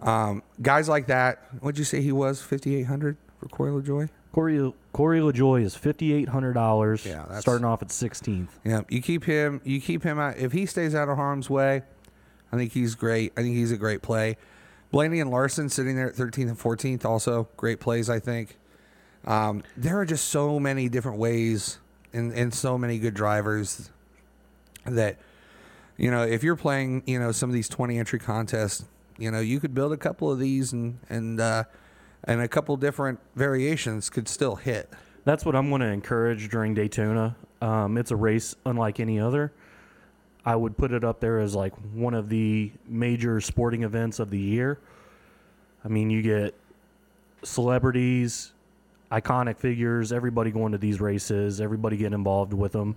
[0.01, 1.43] um, guys like that.
[1.59, 2.41] What'd you say he was?
[2.41, 4.09] 5,800 for Corey LaJoie.
[4.35, 7.05] Corey Corey LaJoie is fifty eight hundred dollars.
[7.05, 8.59] Yeah, that's, starting off at sixteenth.
[8.65, 9.61] Yeah, you keep him.
[9.63, 10.35] You keep him out.
[10.35, 11.83] If he stays out of harm's way,
[12.51, 13.31] I think he's great.
[13.37, 14.35] I think he's a great play.
[14.91, 18.09] Blaney and Larson sitting there at thirteenth and fourteenth, also great plays.
[18.09, 18.57] I think.
[19.23, 21.79] Um, there are just so many different ways
[22.15, 23.89] and, and so many good drivers
[24.85, 25.17] that
[25.97, 28.85] you know if you're playing you know some of these 20 entry contests
[29.17, 31.63] you know you could build a couple of these and and uh,
[32.25, 34.89] and a couple different variations could still hit.
[35.23, 37.35] That's what I'm going to encourage during Daytona.
[37.61, 39.51] Um, it's a race unlike any other.
[40.45, 44.29] I would put it up there as like one of the major sporting events of
[44.29, 44.79] the year.
[45.83, 46.53] I mean, you get
[47.43, 48.51] celebrities,
[49.11, 52.95] iconic figures, everybody going to these races, everybody getting involved with them.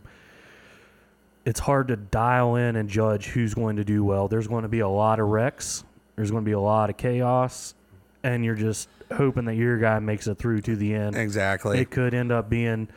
[1.44, 4.29] It's hard to dial in and judge who's going to do well.
[4.29, 5.85] There's going to be a lot of wrecks.
[6.16, 7.75] There's going to be a lot of chaos,
[8.23, 11.16] and you're just hoping that your guy makes it through to the end.
[11.16, 11.79] Exactly.
[11.79, 12.88] It could end up being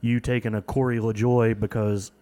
[0.00, 2.12] you taking a Corey LaJoie because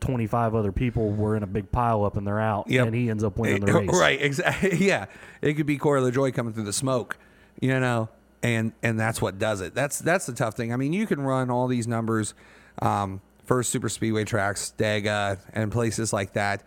[0.00, 2.86] 25 other people were in a big pile up and they're out, yep.
[2.86, 3.90] and he ends up winning the race.
[3.92, 4.76] Right, exactly.
[4.84, 5.06] Yeah,
[5.40, 7.16] it could be Corey LaJoie coming through the smoke,
[7.60, 8.08] you know,
[8.44, 9.74] and and that's what does it.
[9.74, 10.72] That's that's the tough thing.
[10.72, 12.34] I mean, you can run all these numbers
[12.80, 16.62] um, for super speedway tracks, Dega, and places like that,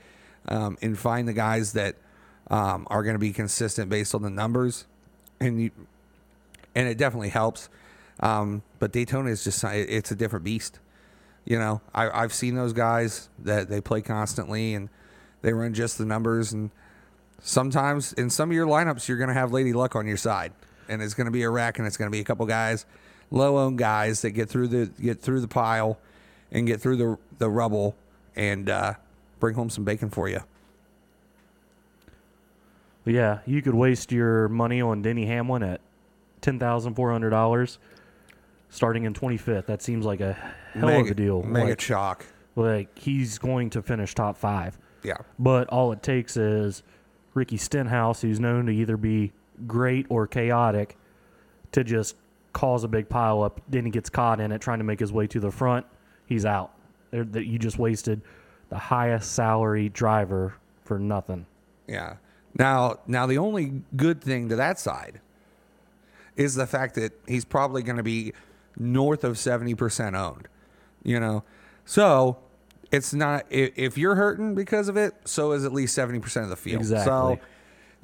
[0.47, 1.95] um, and find the guys that
[2.49, 4.85] um, are going to be consistent based on the numbers,
[5.39, 5.71] and you
[6.75, 7.69] and it definitely helps.
[8.19, 10.79] Um, but Daytona is just it's a different beast.
[11.45, 14.89] You know, I, I've seen those guys that they play constantly and
[15.43, 16.51] they run just the numbers.
[16.51, 16.71] And
[17.41, 20.51] sometimes in some of your lineups, you're going to have Lady Luck on your side,
[20.89, 22.85] and it's going to be a wreck, and it's going to be a couple guys,
[23.31, 25.97] low owned guys that get through the get through the pile
[26.51, 27.95] and get through the the rubble
[28.35, 28.93] and uh,
[29.39, 30.41] bring home some bacon for you.
[33.05, 35.81] Yeah, you could waste your money on Denny Hamlin at
[36.41, 37.79] ten thousand four hundred dollars,
[38.69, 39.67] starting in twenty fifth.
[39.67, 40.33] That seems like a
[40.73, 41.43] hell mega, of a deal.
[41.43, 42.25] Mega like, shock.
[42.55, 44.77] Like he's going to finish top five.
[45.03, 45.17] Yeah.
[45.39, 46.83] But all it takes is
[47.33, 49.31] Ricky Stenhouse, who's known to either be
[49.65, 50.97] great or chaotic,
[51.71, 52.15] to just
[52.53, 53.61] cause a big pile up.
[53.67, 55.85] Then he gets caught in it, trying to make his way to the front.
[56.25, 56.71] He's out.
[57.11, 58.21] That you just wasted
[58.69, 61.45] the highest salary driver for nothing.
[61.87, 62.17] Yeah.
[62.57, 65.21] Now, now the only good thing to that side
[66.35, 68.33] is the fact that he's probably going to be
[68.77, 70.47] north of 70% owned.
[71.03, 71.43] You know,
[71.85, 72.37] so
[72.91, 76.55] it's not if you're hurting because of it, so is at least 70% of the
[76.55, 76.81] field.
[76.81, 77.05] Exactly.
[77.05, 77.39] So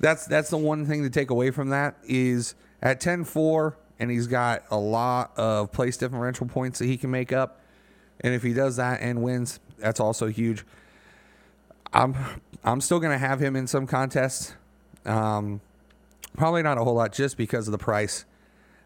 [0.04, 4.28] that's that's the one thing to take away from that is at 10-4 and he's
[4.28, 7.60] got a lot of place differential points that he can make up.
[8.22, 10.66] And if he does that and wins, that's also huge.
[11.94, 12.16] I'm
[12.64, 14.54] I'm still going to have him in some contests.
[15.06, 15.62] Um,
[16.36, 18.26] Probably not a whole lot just because of the price.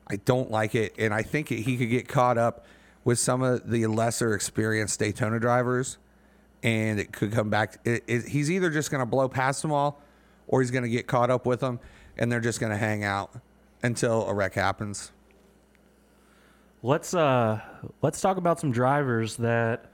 [0.08, 2.66] I don't like it, and I think he could get caught up
[3.04, 5.98] with some of the lesser experienced Daytona drivers,
[6.62, 7.80] and it could come back.
[7.86, 10.02] It, it, he's either just going to blow past them all,
[10.48, 11.80] or he's going to get caught up with them,
[12.18, 13.32] and they're just going to hang out
[13.84, 15.12] until a wreck happens.
[16.84, 17.60] Let's uh
[18.02, 19.92] let's talk about some drivers that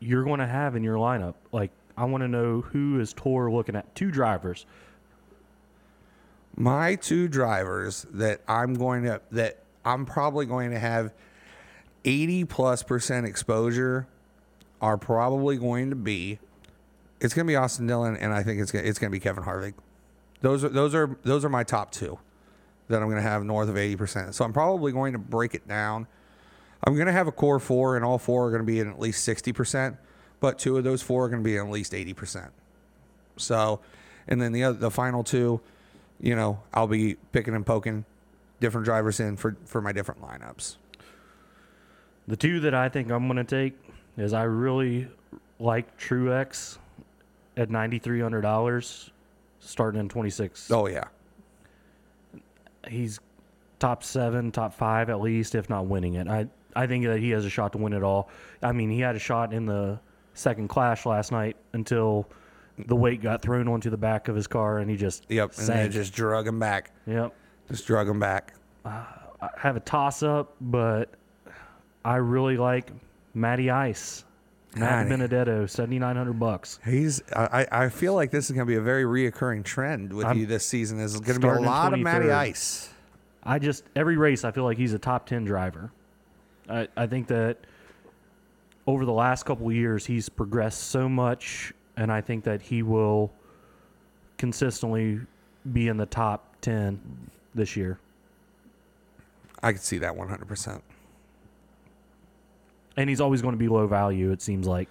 [0.00, 1.34] you're going to have in your lineup.
[1.52, 3.94] Like I want to know who is Tor looking at.
[3.94, 4.66] Two drivers
[6.56, 11.12] my two drivers that I'm going to that I'm probably going to have
[12.04, 14.06] 80 plus percent exposure
[14.80, 16.38] are probably going to be
[17.20, 19.20] it's going to be Austin Dillon and I think it's gonna, it's going to be
[19.20, 19.74] Kevin Harvick.
[20.40, 22.18] Those are those are those are my top two
[22.88, 24.34] that I'm going to have north of 80%.
[24.34, 26.08] So I'm probably going to break it down.
[26.84, 28.88] I'm going to have a core 4 and all four are going to be in
[28.88, 29.96] at least 60%,
[30.40, 32.50] but two of those four are going to be at least 80%.
[33.36, 33.80] So
[34.26, 35.60] and then the other, the final two
[36.20, 38.04] you know, I'll be picking and poking
[38.60, 40.76] different drivers in for for my different lineups.
[42.28, 43.76] The two that I think I'm going to take
[44.16, 45.08] is I really
[45.58, 46.78] like Truex
[47.56, 49.10] at ninety three hundred dollars,
[49.58, 50.70] starting in twenty six.
[50.70, 51.04] Oh yeah,
[52.88, 53.20] He's
[53.78, 56.28] top seven, top five at least, if not winning it.
[56.28, 58.28] I I think that he has a shot to win it all.
[58.62, 59.98] I mean, he had a shot in the
[60.34, 62.28] second clash last night until
[62.86, 65.52] the weight got thrown onto the back of his car and he just yep.
[65.58, 66.92] And they just drug him back.
[67.06, 67.34] Yep.
[67.68, 68.54] Just drug him back.
[68.84, 69.04] Uh,
[69.42, 71.10] I have a toss up, but
[72.04, 72.90] I really like
[73.34, 74.24] Matty Ice.
[74.76, 75.08] Matt.
[75.08, 76.78] Benedetto, seventy nine hundred bucks.
[76.84, 77.22] He's.
[77.34, 80.38] I, I feel like this is going to be a very reoccurring trend with I'm
[80.38, 81.00] you this season.
[81.00, 82.90] Is going to be a starting in lot of Matty Ice.
[83.42, 85.90] I just every race I feel like he's a top ten driver.
[86.68, 87.58] I, I think that
[88.86, 92.82] over the last couple of years he's progressed so much and I think that he
[92.82, 93.32] will
[94.38, 95.20] consistently
[95.72, 97.00] be in the top ten
[97.54, 97.98] this year.
[99.62, 100.82] I could see that one hundred percent.
[102.96, 104.88] And he's always going to be low value, it seems like,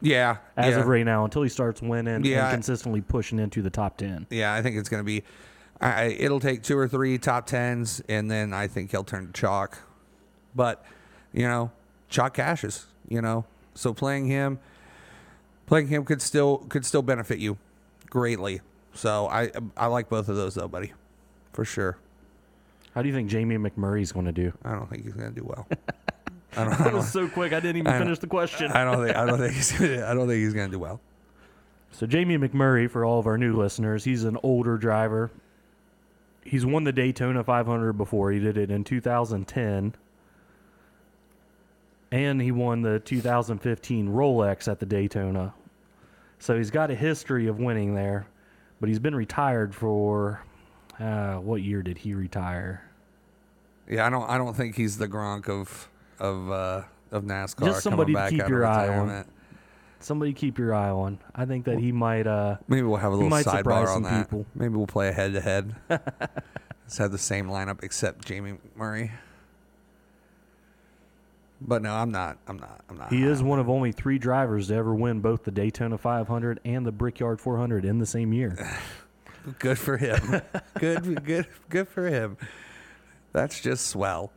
[0.00, 0.38] Yeah.
[0.56, 0.80] as yeah.
[0.80, 4.26] of right now, until he starts winning Yeah, and consistently pushing into the top ten.
[4.30, 5.22] Yeah, I think it's going to be.
[5.80, 9.32] I, it'll take two or three top tens, and then I think he'll turn to
[9.32, 9.78] chalk.
[10.54, 10.84] But
[11.32, 11.72] you know,
[12.08, 12.86] chalk cashes.
[13.08, 14.58] You know, so playing him,
[15.66, 17.58] playing him could still could still benefit you
[18.08, 18.60] greatly.
[18.94, 20.92] So I I like both of those though, buddy,
[21.52, 21.98] for sure.
[22.94, 24.52] How do you think Jamie McMurray's going to do?
[24.64, 25.66] I don't think he's going to do well.
[26.56, 26.72] I don't.
[26.74, 27.52] I That don't, was so quick.
[27.52, 28.70] I didn't even I finish the question.
[28.72, 29.16] I don't think.
[29.16, 29.80] I don't think he's.
[29.80, 31.00] I don't think he's going to do well.
[31.92, 35.30] So Jamie McMurray, for all of our new listeners, he's an older driver.
[36.44, 38.32] He's won the Daytona 500 before.
[38.32, 39.94] He did it in 2010,
[42.10, 45.54] and he won the 2015 Rolex at the Daytona.
[46.38, 48.26] So he's got a history of winning there,
[48.80, 50.42] but he's been retired for
[50.98, 52.82] uh, what year did he retire?
[53.88, 54.28] Yeah, I don't.
[54.28, 55.88] I don't think he's the Gronk of
[56.22, 57.66] of uh, of NASCAR.
[57.66, 59.24] Just somebody to coming back keep your eye on.
[60.00, 61.18] Somebody keep your eye on.
[61.34, 62.26] I think that he might.
[62.26, 64.24] Uh, Maybe we'll have a little sidebar on some that.
[64.24, 64.46] people.
[64.54, 65.74] Maybe we'll play a head to head.
[65.88, 69.12] Let's have the same lineup except Jamie Murray.
[71.60, 72.38] But no, I'm not.
[72.48, 72.80] I'm not.
[72.88, 73.12] I'm not.
[73.12, 76.84] He is one of only three drivers to ever win both the Daytona 500 and
[76.84, 78.56] the Brickyard 400 in the same year.
[79.60, 80.42] good for him.
[80.80, 82.36] good, good, good for him.
[83.32, 84.32] That's just swell.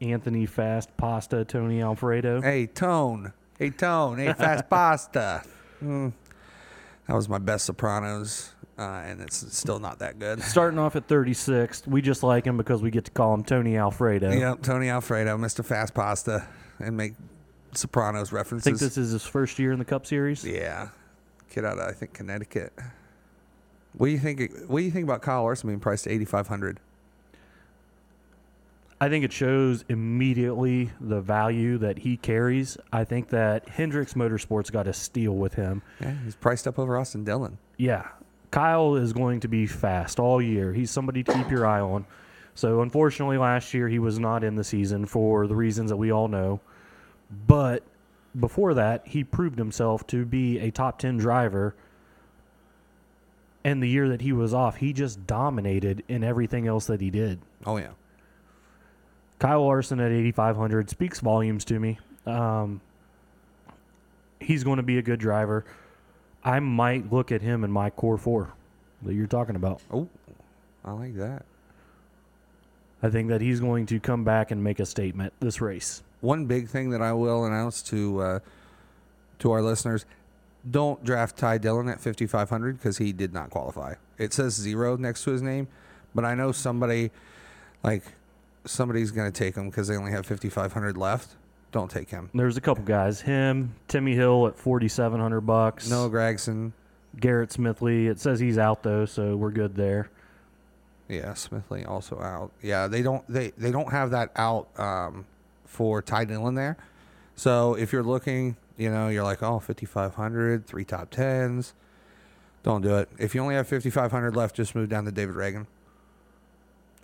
[0.00, 2.40] Anthony Fast Pasta, Tony Alfredo.
[2.40, 3.32] Hey, Tone.
[3.58, 4.18] Hey, Tone.
[4.18, 5.42] Hey, fast pasta.
[5.82, 6.12] Mm.
[7.06, 10.42] That was my best Sopranos, uh, and it's still not that good.
[10.42, 11.86] Starting off at 36th.
[11.86, 14.30] We just like him because we get to call him Tony Alfredo.
[14.30, 15.64] Yep, Tony Alfredo, Mr.
[15.64, 16.46] Fast Pasta,
[16.78, 17.14] and make
[17.74, 18.66] Sopranos references.
[18.66, 20.44] I think this is his first year in the Cup Series.
[20.44, 20.88] Yeah,
[21.50, 22.72] kid out of I think Connecticut.
[23.92, 24.40] What do you think?
[24.68, 26.80] What do you think about Kyle Larson being priced five hundred?
[29.00, 32.76] I think it shows immediately the value that he carries.
[32.92, 35.82] I think that Hendricks Motorsports got a steal with him.
[36.00, 37.58] Yeah, he's priced up over Austin Dillon.
[37.78, 38.08] Yeah.
[38.50, 40.72] Kyle is going to be fast all year.
[40.72, 42.04] He's somebody to keep your eye on.
[42.54, 46.12] So, unfortunately, last year he was not in the season for the reasons that we
[46.12, 46.60] all know.
[47.46, 47.84] But
[48.38, 51.74] before that, he proved himself to be a top 10 driver.
[53.64, 57.10] And the year that he was off, he just dominated in everything else that he
[57.10, 57.40] did.
[57.64, 57.90] Oh yeah,
[59.40, 61.98] Kyle Larson at 8,500 speaks volumes to me.
[62.26, 62.82] Um,
[64.38, 65.64] he's going to be a good driver.
[66.44, 68.52] I might look at him in my core four
[69.02, 69.80] that you're talking about.
[69.90, 70.08] oh,
[70.84, 71.44] I like that.
[73.02, 76.02] I think that he's going to come back and make a statement this race.
[76.20, 78.38] One big thing that I will announce to uh,
[79.38, 80.04] to our listeners:
[80.70, 83.94] don't draft Ty Dillon at fifty five hundred because he did not qualify.
[84.18, 85.68] It says zero next to his name,
[86.14, 87.10] but I know somebody
[87.82, 88.04] like
[88.64, 91.36] somebody's going to take him because they only have fifty five hundred left.
[91.72, 92.30] Don't take him.
[92.34, 93.20] There's a couple guys.
[93.20, 95.88] Him, Timmy Hill at 4,700 bucks.
[95.88, 96.72] Noah Gragson,
[97.20, 98.10] Garrett Smithley.
[98.10, 100.10] It says he's out though, so we're good there.
[101.08, 102.50] Yeah, Smithley also out.
[102.62, 105.26] Yeah, they don't they they don't have that out um,
[105.64, 106.76] for Ty Dillon there.
[107.36, 111.74] So if you're looking, you know, you're like, oh, 5,500, three top tens.
[112.62, 113.08] Don't do it.
[113.18, 115.66] If you only have 5,500 left, just move down to David Ragan,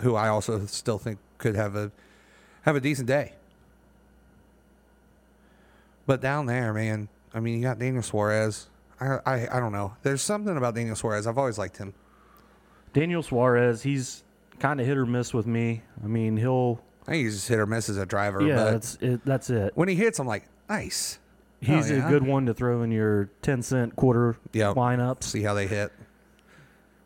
[0.02, 1.90] who I also still think could have a
[2.62, 3.32] have a decent day.
[6.06, 8.68] But down there, man, I mean, you got Daniel Suarez.
[9.00, 9.94] I, I I don't know.
[10.02, 11.26] There's something about Daniel Suarez.
[11.26, 11.94] I've always liked him.
[12.92, 14.22] Daniel Suarez, he's
[14.58, 15.82] kind of hit or miss with me.
[16.02, 18.40] I mean, he'll I think he's just hit or miss as a driver.
[18.42, 19.20] yeah, but that's it.
[19.24, 19.72] That's it.
[19.74, 21.18] when he hits, I'm like, nice.
[21.60, 22.06] He's Hell yeah.
[22.06, 24.76] a good one to throw in your 10 cent quarter Yep.
[24.76, 25.24] lineups.
[25.24, 25.90] See how they hit.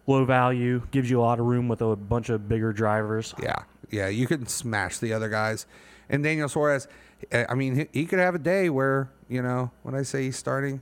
[0.06, 3.34] Low value, gives you a lot of room with a bunch of bigger drivers.
[3.40, 5.66] Yeah, Yeah, you can smash the other guys.
[6.08, 6.88] And Daniel Suarez,
[7.30, 10.36] eh, I mean, he, could have a day where, you know, when I say he's
[10.36, 10.80] starting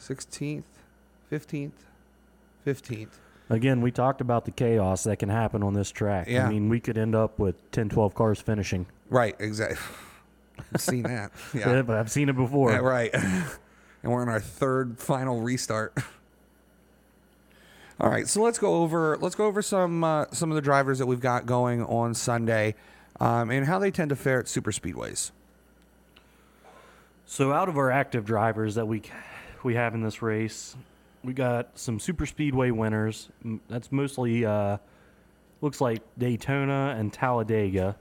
[0.00, 0.62] 16th,
[1.32, 1.72] 15th,
[2.66, 3.08] 15th.
[3.50, 6.28] Again, we talked about the chaos that can happen on this track.
[6.28, 6.46] Yeah.
[6.46, 8.86] I mean, we could end up with 10, 12 cars finishing.
[9.08, 9.78] Right, exactly.
[10.74, 11.32] I've seen that.
[11.54, 11.82] Yeah, Yeah.
[11.82, 12.72] but I've seen it before.
[12.72, 13.10] Yeah, right.
[13.14, 15.96] and we're on our third final restart.
[18.00, 20.98] All right, so let's go over let's go over some uh, some of the drivers
[20.98, 22.76] that we've got going on Sunday,
[23.18, 25.32] um, and how they tend to fare at super speedways.
[27.26, 29.02] So out of our active drivers that we
[29.64, 30.76] we have in this race,
[31.24, 33.30] we got some super speedway winners.
[33.68, 34.78] That's mostly uh,
[35.60, 37.96] looks like Daytona and Talladega.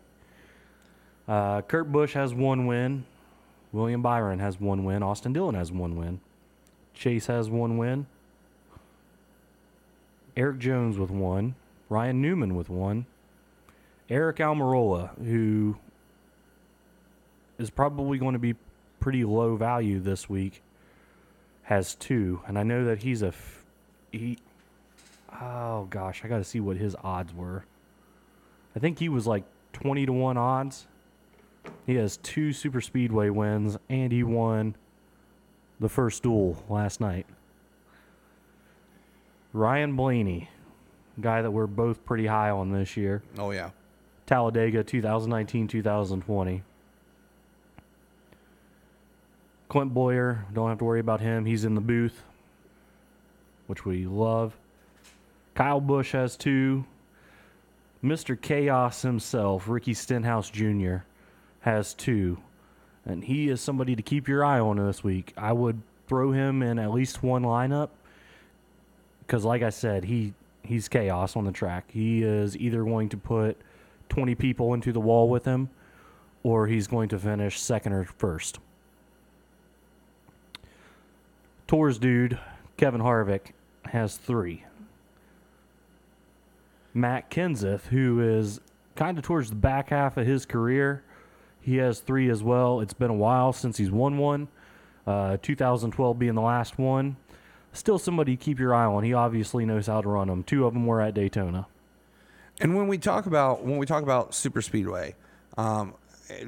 [1.27, 3.03] Uh, Kurt Busch has one win.
[3.71, 5.01] William Byron has one win.
[5.01, 6.19] Austin Dillon has one win.
[6.93, 8.05] Chase has one win.
[10.37, 11.55] Erik Jones with one.
[11.89, 13.07] Ryan Newman with one.
[14.07, 15.77] Eric Almirola, who
[17.57, 18.55] is probably going to be
[18.99, 20.61] pretty low value this week,
[21.63, 22.41] has two.
[22.47, 23.27] And I know that he's a.
[23.27, 23.65] F-
[24.11, 24.37] he.
[25.41, 27.65] Oh gosh, I got to see what his odds were.
[28.75, 30.87] I think he was like 20 to 1 odds.
[31.87, 34.75] He has two super speedway wins and he won
[35.79, 37.25] the first duel last night.
[39.53, 40.49] Ryan Blaney,
[41.19, 43.23] guy that we're both pretty high on this year.
[43.37, 43.71] Oh yeah,
[44.25, 46.63] Talladega 2019 2020.
[49.69, 51.45] Clint Bowyer, don't have to worry about him.
[51.45, 52.23] He's in the booth,
[53.67, 54.57] which we love.
[55.55, 56.85] Kyle Busch has two.
[58.03, 58.39] Mr.
[58.39, 60.97] Chaos himself, Ricky Stenhouse Jr.,
[61.61, 62.37] has two.
[63.03, 65.33] And he is somebody to keep your eye on this week.
[65.35, 67.89] I would throw him in at least one lineup
[69.27, 71.91] because, like I said, he he's chaos on the track.
[71.91, 73.57] He is either going to put
[74.09, 75.69] 20 people into the wall with him,
[76.43, 78.59] or he's going to finish second or first.
[81.67, 82.39] Tor's dude,
[82.77, 83.51] Kevin Harvick,
[83.85, 84.63] has three.
[86.93, 88.61] Matt Kenseth, who is
[88.95, 91.03] kind of towards the back half of his career,
[91.61, 92.79] he has three as well.
[92.79, 94.47] It's been a while since he's won one.
[95.05, 97.17] Uh, 2012 being the last one.
[97.77, 99.03] Still somebody to keep your eye on.
[99.03, 100.43] He obviously knows how to run them.
[100.43, 101.67] Two of them were at Daytona.
[102.59, 105.13] and when we talk about when we talk about super speedway,
[105.59, 105.93] um,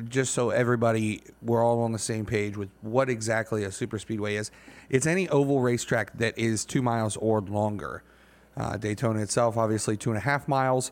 [0.07, 4.38] just so everybody we're all on the same page with what exactly a super speedway
[4.38, 4.49] is,
[4.89, 8.01] it's any oval racetrack that is two miles or longer.
[8.57, 10.91] Uh, Daytona itself, obviously, two and a half miles.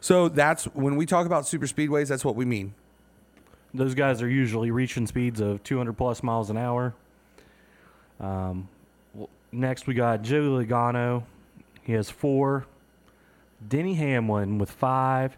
[0.00, 2.06] So that's when we talk about super speedways.
[2.06, 2.74] That's what we mean.
[3.74, 6.94] Those guys are usually reaching speeds of 200 plus miles an hour.
[8.20, 8.68] Um,
[9.52, 11.24] next, we got Joe Logano.
[11.82, 12.66] He has four.
[13.68, 15.36] Denny Hamlin with five.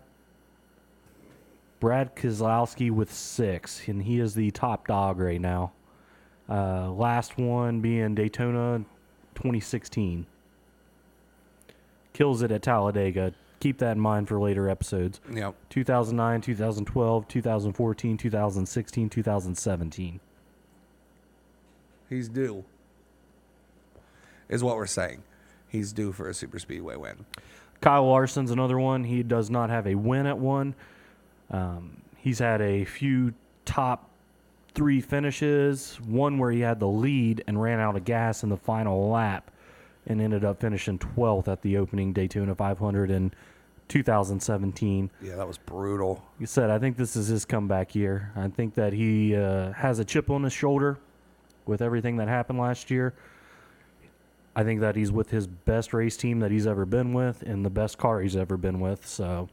[1.81, 5.73] Brad Keselowski with six, and he is the top dog right now.
[6.49, 8.85] Uh, last one being Daytona
[9.35, 10.27] 2016.
[12.12, 13.35] Kills it at Talladega.
[13.61, 15.21] Keep that in mind for later episodes.
[15.33, 15.55] Yep.
[15.71, 20.21] 2009, 2012, 2014, 2016, 2017.
[22.09, 22.65] He's due.
[24.49, 25.22] Is what we're saying.
[25.68, 27.24] He's due for a super speedway win.
[27.80, 29.05] Kyle Larson's another one.
[29.05, 30.74] He does not have a win at one.
[31.51, 33.34] Um, he's had a few
[33.64, 34.11] top
[34.74, 38.57] three finishes, one where he had the lead and ran out of gas in the
[38.57, 39.51] final lap
[40.07, 43.32] and ended up finishing 12th at the opening Daytona 500 in
[43.88, 45.11] 2017.
[45.22, 46.24] Yeah, that was brutal.
[46.38, 48.32] He said, I think this is his comeback year.
[48.36, 50.99] I think that he uh, has a chip on his shoulder
[51.66, 53.14] with everything that happened last year.
[54.57, 57.65] I think that he's with his best race team that he's ever been with and
[57.65, 59.07] the best car he's ever been with.
[59.07, 59.49] So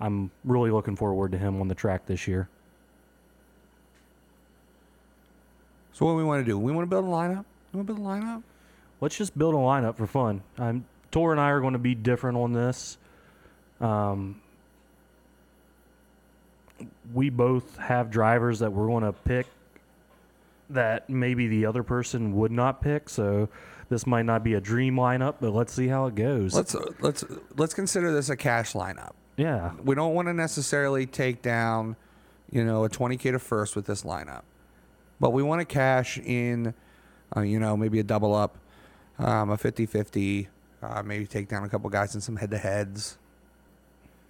[0.00, 2.48] I'm really looking forward to him on the track this year.
[5.92, 6.58] So what do we want to do?
[6.58, 7.44] We want to build a lineup.
[7.72, 8.42] We want to build a lineup.
[9.00, 10.42] Let's just build a lineup for fun.
[10.58, 12.98] Um, Tor and I are going to be different on this.
[13.80, 14.40] Um,
[17.12, 19.46] we both have drivers that we're going to pick
[20.70, 23.08] that maybe the other person would not pick.
[23.08, 23.48] So
[23.90, 26.54] this might not be a dream lineup, but let's see how it goes.
[26.54, 27.24] Let's uh, let's
[27.56, 29.12] let's consider this a cash lineup.
[29.36, 29.72] yeah.
[29.84, 31.96] We don't want to necessarily take down,
[32.50, 34.42] you know, a 20k to first with this lineup,
[35.18, 36.72] but we want to cash in,
[37.36, 38.56] uh, you know, maybe a double up,
[39.18, 40.46] um, a 50-50,
[40.82, 43.18] uh, maybe take down a couple guys in some head-to-heads.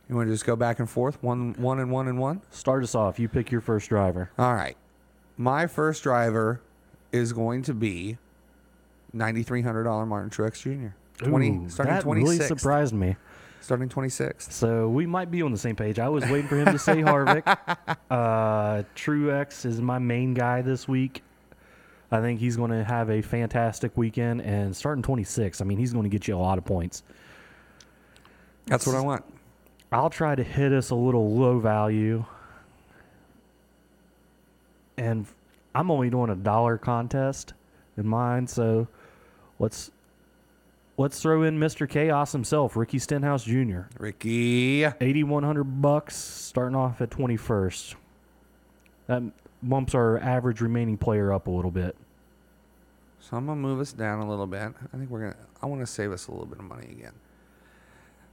[0.08, 2.40] You want to just go back and forth, one one and one and one.
[2.50, 3.20] Start us off.
[3.20, 4.30] You pick your first driver.
[4.38, 4.76] All right,
[5.36, 6.62] my first driver
[7.12, 8.16] is going to be
[9.12, 10.94] ninety three hundred dollar Martin Truex Jr.
[11.24, 13.16] Twenty Ooh, starting that twenty really surprised me.
[13.60, 14.50] starting 26th.
[14.52, 15.98] So we might be on the same page.
[15.98, 16.28] I we might be on the same page.
[16.28, 17.96] I was waiting for him to say Harvick.
[18.10, 21.22] Uh, Truex is my main guy this week.
[22.10, 25.60] I think he's going to have a fantastic weekend and starting 26.
[25.60, 27.04] I mean, he's going to get you a lot of points.
[28.66, 29.24] That's what I want.
[29.92, 32.24] I'll try to hit us a little low value.
[34.96, 35.26] And
[35.74, 37.54] I'm only doing a dollar contest
[37.96, 38.88] in mine, so
[39.60, 39.92] let's
[40.96, 41.88] let's throw in Mr.
[41.88, 43.82] Chaos himself, Ricky Stenhouse Jr.
[43.98, 44.84] Ricky.
[44.84, 47.94] 8100 bucks starting off at 21st.
[49.06, 49.22] That
[49.62, 51.94] bumps our average remaining player up a little bit.
[53.20, 54.72] So I'm gonna move us down a little bit.
[54.92, 55.36] I think we're gonna.
[55.62, 57.12] I want to save us a little bit of money again,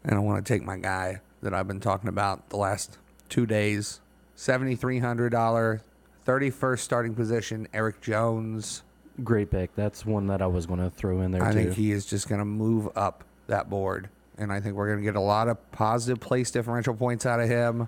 [0.04, 2.98] and I want to take my guy that I've been talking about the last
[3.30, 4.00] two days.
[4.36, 5.82] Seventy three hundred dollar,
[6.24, 7.68] thirty first starting position.
[7.74, 8.84] Erik Jones.
[9.24, 9.74] Great pick.
[9.76, 11.64] That's one that I was going to throw in there I too.
[11.64, 15.16] think he is just gonna move up that board, and I think we're gonna get
[15.16, 17.88] a lot of positive place differential points out of him.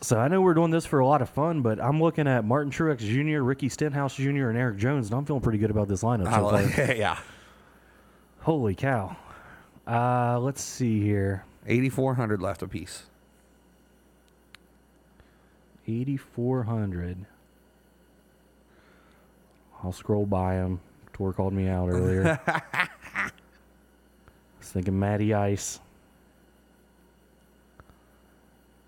[0.00, 2.44] so I know we're doing this for a lot of fun, but I'm looking at
[2.44, 5.86] Martin Truex Jr., Ricky Stenhouse Jr., and Erik Jones, and I'm feeling pretty good about
[5.86, 7.18] this lineup so like, yeah,
[8.40, 9.14] Holy cow.
[9.86, 11.44] Uh, let's see here.
[11.68, 13.04] eighty four hundred left apiece.
[15.86, 17.26] 8,400.
[19.82, 20.80] I'll scroll by him.
[21.12, 22.40] Tor called me out earlier.
[22.46, 23.30] I
[24.58, 25.80] was thinking Matty Ice.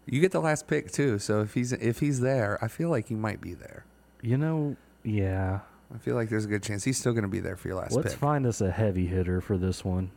[0.06, 3.08] You get the last pick too, so if he's if he's there, I feel like
[3.08, 3.84] he might be there.
[4.22, 5.60] You know, yeah.
[5.94, 7.76] I feel like there's a good chance he's still going to be there for your
[7.76, 8.18] last Let's pick.
[8.18, 10.10] find us a heavy hitter for this one.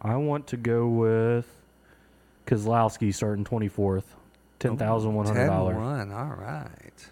[0.00, 1.46] I want to go with
[2.46, 4.04] Keselowski starting 24th.
[4.60, 4.78] $10,100.
[4.78, 7.08] 10-1, All right.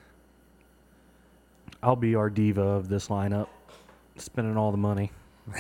[1.83, 3.49] I'll be our diva of this lineup,
[4.17, 5.11] spending all the money.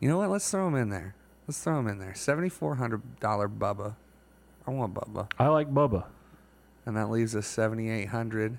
[0.00, 0.30] You know what?
[0.30, 1.14] Let's throw him in there.
[1.46, 2.14] Let's throw him in there.
[2.14, 3.94] Seventy-four hundred dollar Bubba.
[4.66, 6.04] I want Bubba, I like Bubba.
[6.86, 8.58] and that leaves us seventy-eight hundred.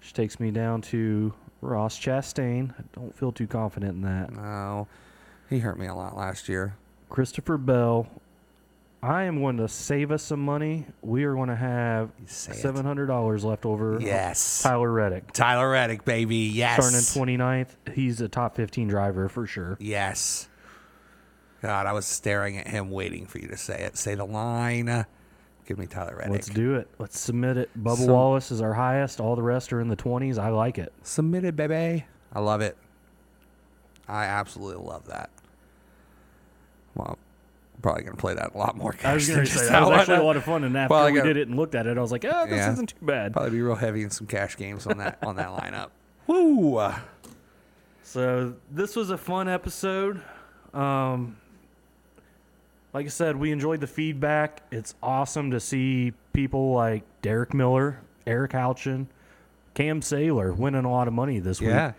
[0.00, 2.72] Which takes me down to Ross Chastain.
[2.78, 4.32] I don't feel too confident in that.
[4.32, 4.88] No,
[5.50, 6.76] he hurt me a lot last year.
[7.08, 8.08] Christopher Bell.
[9.02, 10.86] I am going to save us some money.
[11.00, 13.98] We are going to have seven hundred dollars left over.
[14.00, 15.32] Yes, Tyler Reddick.
[15.32, 16.36] Tyler Reddick, baby.
[16.36, 17.94] Yes, Starting 29th.
[17.94, 19.78] He's a top 15 driver for sure.
[19.80, 20.48] Yes.
[21.62, 23.96] God, I was staring at him, waiting for you to say it.
[23.96, 25.06] Say the line.
[25.66, 26.32] Give me Tyler Reddick.
[26.32, 26.88] Let's do it.
[26.98, 27.70] Let's submit it.
[27.78, 29.20] Bubba Wallace is our highest.
[29.20, 30.38] All the rest are in the 20s.
[30.38, 30.92] I like it.
[31.02, 32.04] Submitted, baby.
[32.32, 32.76] I love it.
[34.08, 35.30] I absolutely love that.
[36.94, 37.18] Well,
[37.80, 38.94] I'm probably gonna play that a lot more.
[39.02, 40.64] I was cash going to say that was actually a lot of fun.
[40.64, 42.26] And after Well, I we got- did it and looked at it, I was like,
[42.26, 42.72] oh, this Yeah.
[42.74, 43.32] isn't too bad.
[43.32, 45.88] Probably be real heavy in some cash games on that on that lineup.
[46.26, 46.78] Woo!
[48.02, 50.20] So this was a fun episode.
[50.74, 51.36] Um,
[52.92, 54.62] like I said, we enjoyed the feedback.
[54.70, 59.06] It's awesome to see people like Derek Miller, Eric Houchin,
[59.74, 61.86] Cam Saylor winning a lot of money this Yeah.
[61.88, 61.94] week.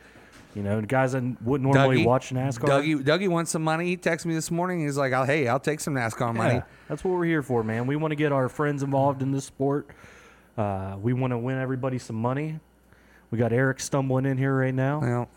[0.55, 2.67] You know, guys that wouldn't normally Dougie- watch NASCAR.
[2.67, 3.85] Dougie, Dougie wants some money.
[3.85, 4.81] He texted me this morning.
[4.81, 7.63] He's like, "Oh, "Hey, I'll take some NASCAR money." Yeah, that's what we're here for,
[7.63, 7.87] man.
[7.87, 9.87] We want to get our friends involved in this sport.
[10.57, 12.59] Uh, we want to win everybody some money.
[13.31, 14.99] We got Eric stumbling in here right now.
[14.99, 15.29] Well,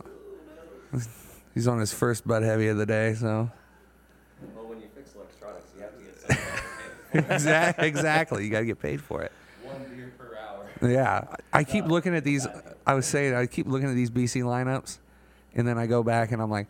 [1.55, 3.51] he's on his first Bud Heavy of the day, so
[4.55, 8.45] Well, when you fix electronics, you have to get something exactly, exactly.
[8.45, 9.31] You got to get paid for it.
[9.63, 10.91] one beer per hour.
[10.91, 12.49] Yeah, I I keep looking at these.
[12.85, 14.99] I was saying, I keep looking at these BC lineups,
[15.55, 16.67] and then I go back and I'm like,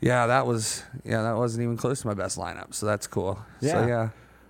[0.00, 2.74] yeah, that was yeah, that wasn't even close to my best lineup.
[2.74, 3.38] So that's cool.
[3.60, 3.86] So Yeah.
[3.86, 4.08] yeah,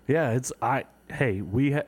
[0.09, 0.85] Yeah, it's I.
[1.11, 1.73] Hey, we.
[1.73, 1.83] Ha-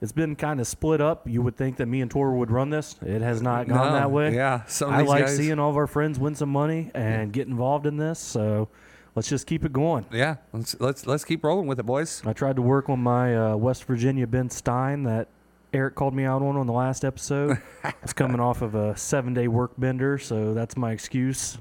[0.00, 1.28] it's been kind of split up.
[1.28, 2.96] You would think that me and Tor would run this.
[3.02, 4.34] It has not gone No, that way.
[4.34, 7.86] Yeah, I like guys- seeing all of our friends win some money and get involved
[7.86, 8.18] in this.
[8.18, 8.68] So
[9.14, 10.04] let's just keep it going.
[10.12, 12.20] Yeah, let's let's let's keep rolling with it, boys.
[12.26, 15.28] I tried to work on my uh, West Virginia Ben Stein that
[15.72, 17.60] Eric called me out on on the last episode.
[18.02, 21.58] it's coming off of a seven day work bender, so that's my excuse.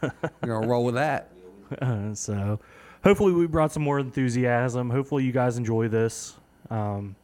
[0.00, 0.12] We're
[0.42, 1.32] gonna roll with that.
[1.80, 2.60] Uh, so
[3.02, 4.90] hopefully we brought some more enthusiasm.
[4.90, 6.36] Hopefully you guys enjoy this.
[6.70, 7.16] Um,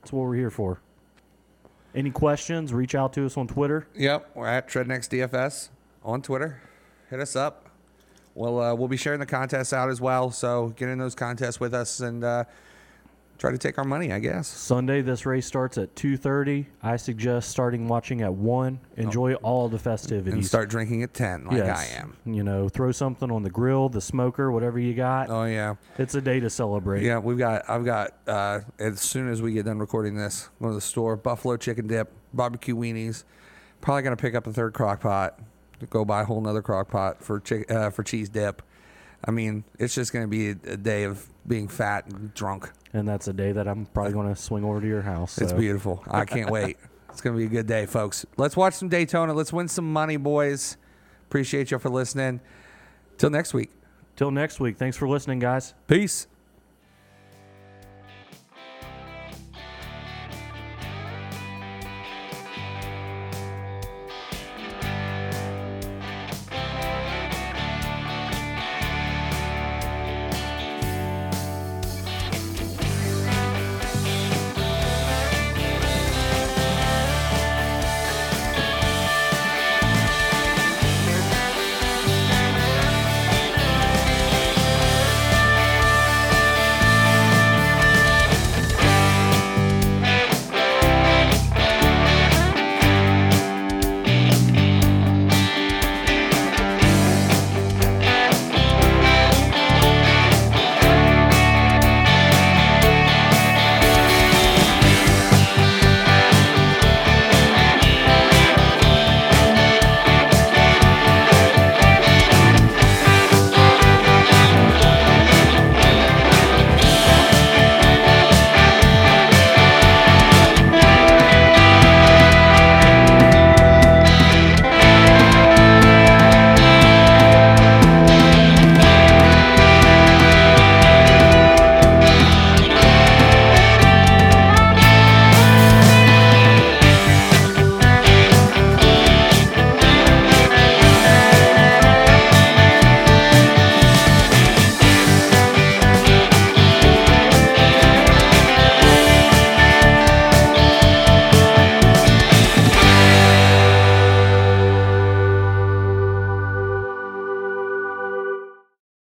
[0.00, 0.80] that's what we're here for.
[1.94, 2.72] Any questions?
[2.72, 3.86] Reach out to us on Twitter.
[3.94, 5.68] Yep, we're at Treadnext DFS
[6.02, 6.60] on Twitter.
[7.10, 7.68] Hit us up.
[8.34, 10.30] We'll uh, we'll be sharing the contests out as well.
[10.30, 12.44] So get in those contests with us and uh,
[13.38, 14.12] try to take our money.
[14.12, 14.46] I guess.
[14.48, 16.66] Sunday this race starts at 2:30.
[16.82, 18.80] I suggest starting watching at 1.
[18.96, 20.32] Enjoy all the festivities.
[20.34, 21.78] And start drinking at ten, like Yes.
[21.78, 22.16] I am.
[22.24, 25.30] You know, throw something on the grill, the smoker, whatever you got.
[25.30, 25.74] Oh yeah.
[25.98, 27.02] It's a day to celebrate.
[27.02, 27.68] Yeah, we've got.
[27.68, 28.14] I've got.
[28.26, 31.16] Uh, as soon as we get done recording this, go to the store.
[31.16, 33.24] Buffalo chicken dip, barbecue weenies,
[33.80, 35.38] Probably gonna pick up a third crock pot.
[35.90, 38.62] Go buy a whole nother crock pot for chick, uh, for cheese dip.
[39.26, 42.70] I mean, it's just gonna be a, a day of being fat and drunk.
[42.94, 45.36] And that's a day that I'm probably going to swing over to your house.
[45.38, 46.02] It's beautiful.
[46.08, 46.78] I can't wait.
[47.14, 48.26] It's gonna be a good day, folks.
[48.36, 49.32] Let's watch some Daytona.
[49.34, 50.76] Let's win some money, boys.
[51.28, 52.40] Appreciate you for listening.
[53.18, 53.70] Till next week.
[54.16, 54.78] Till next week.
[54.78, 55.74] Thanks for listening, guys.
[55.86, 56.26] Peace.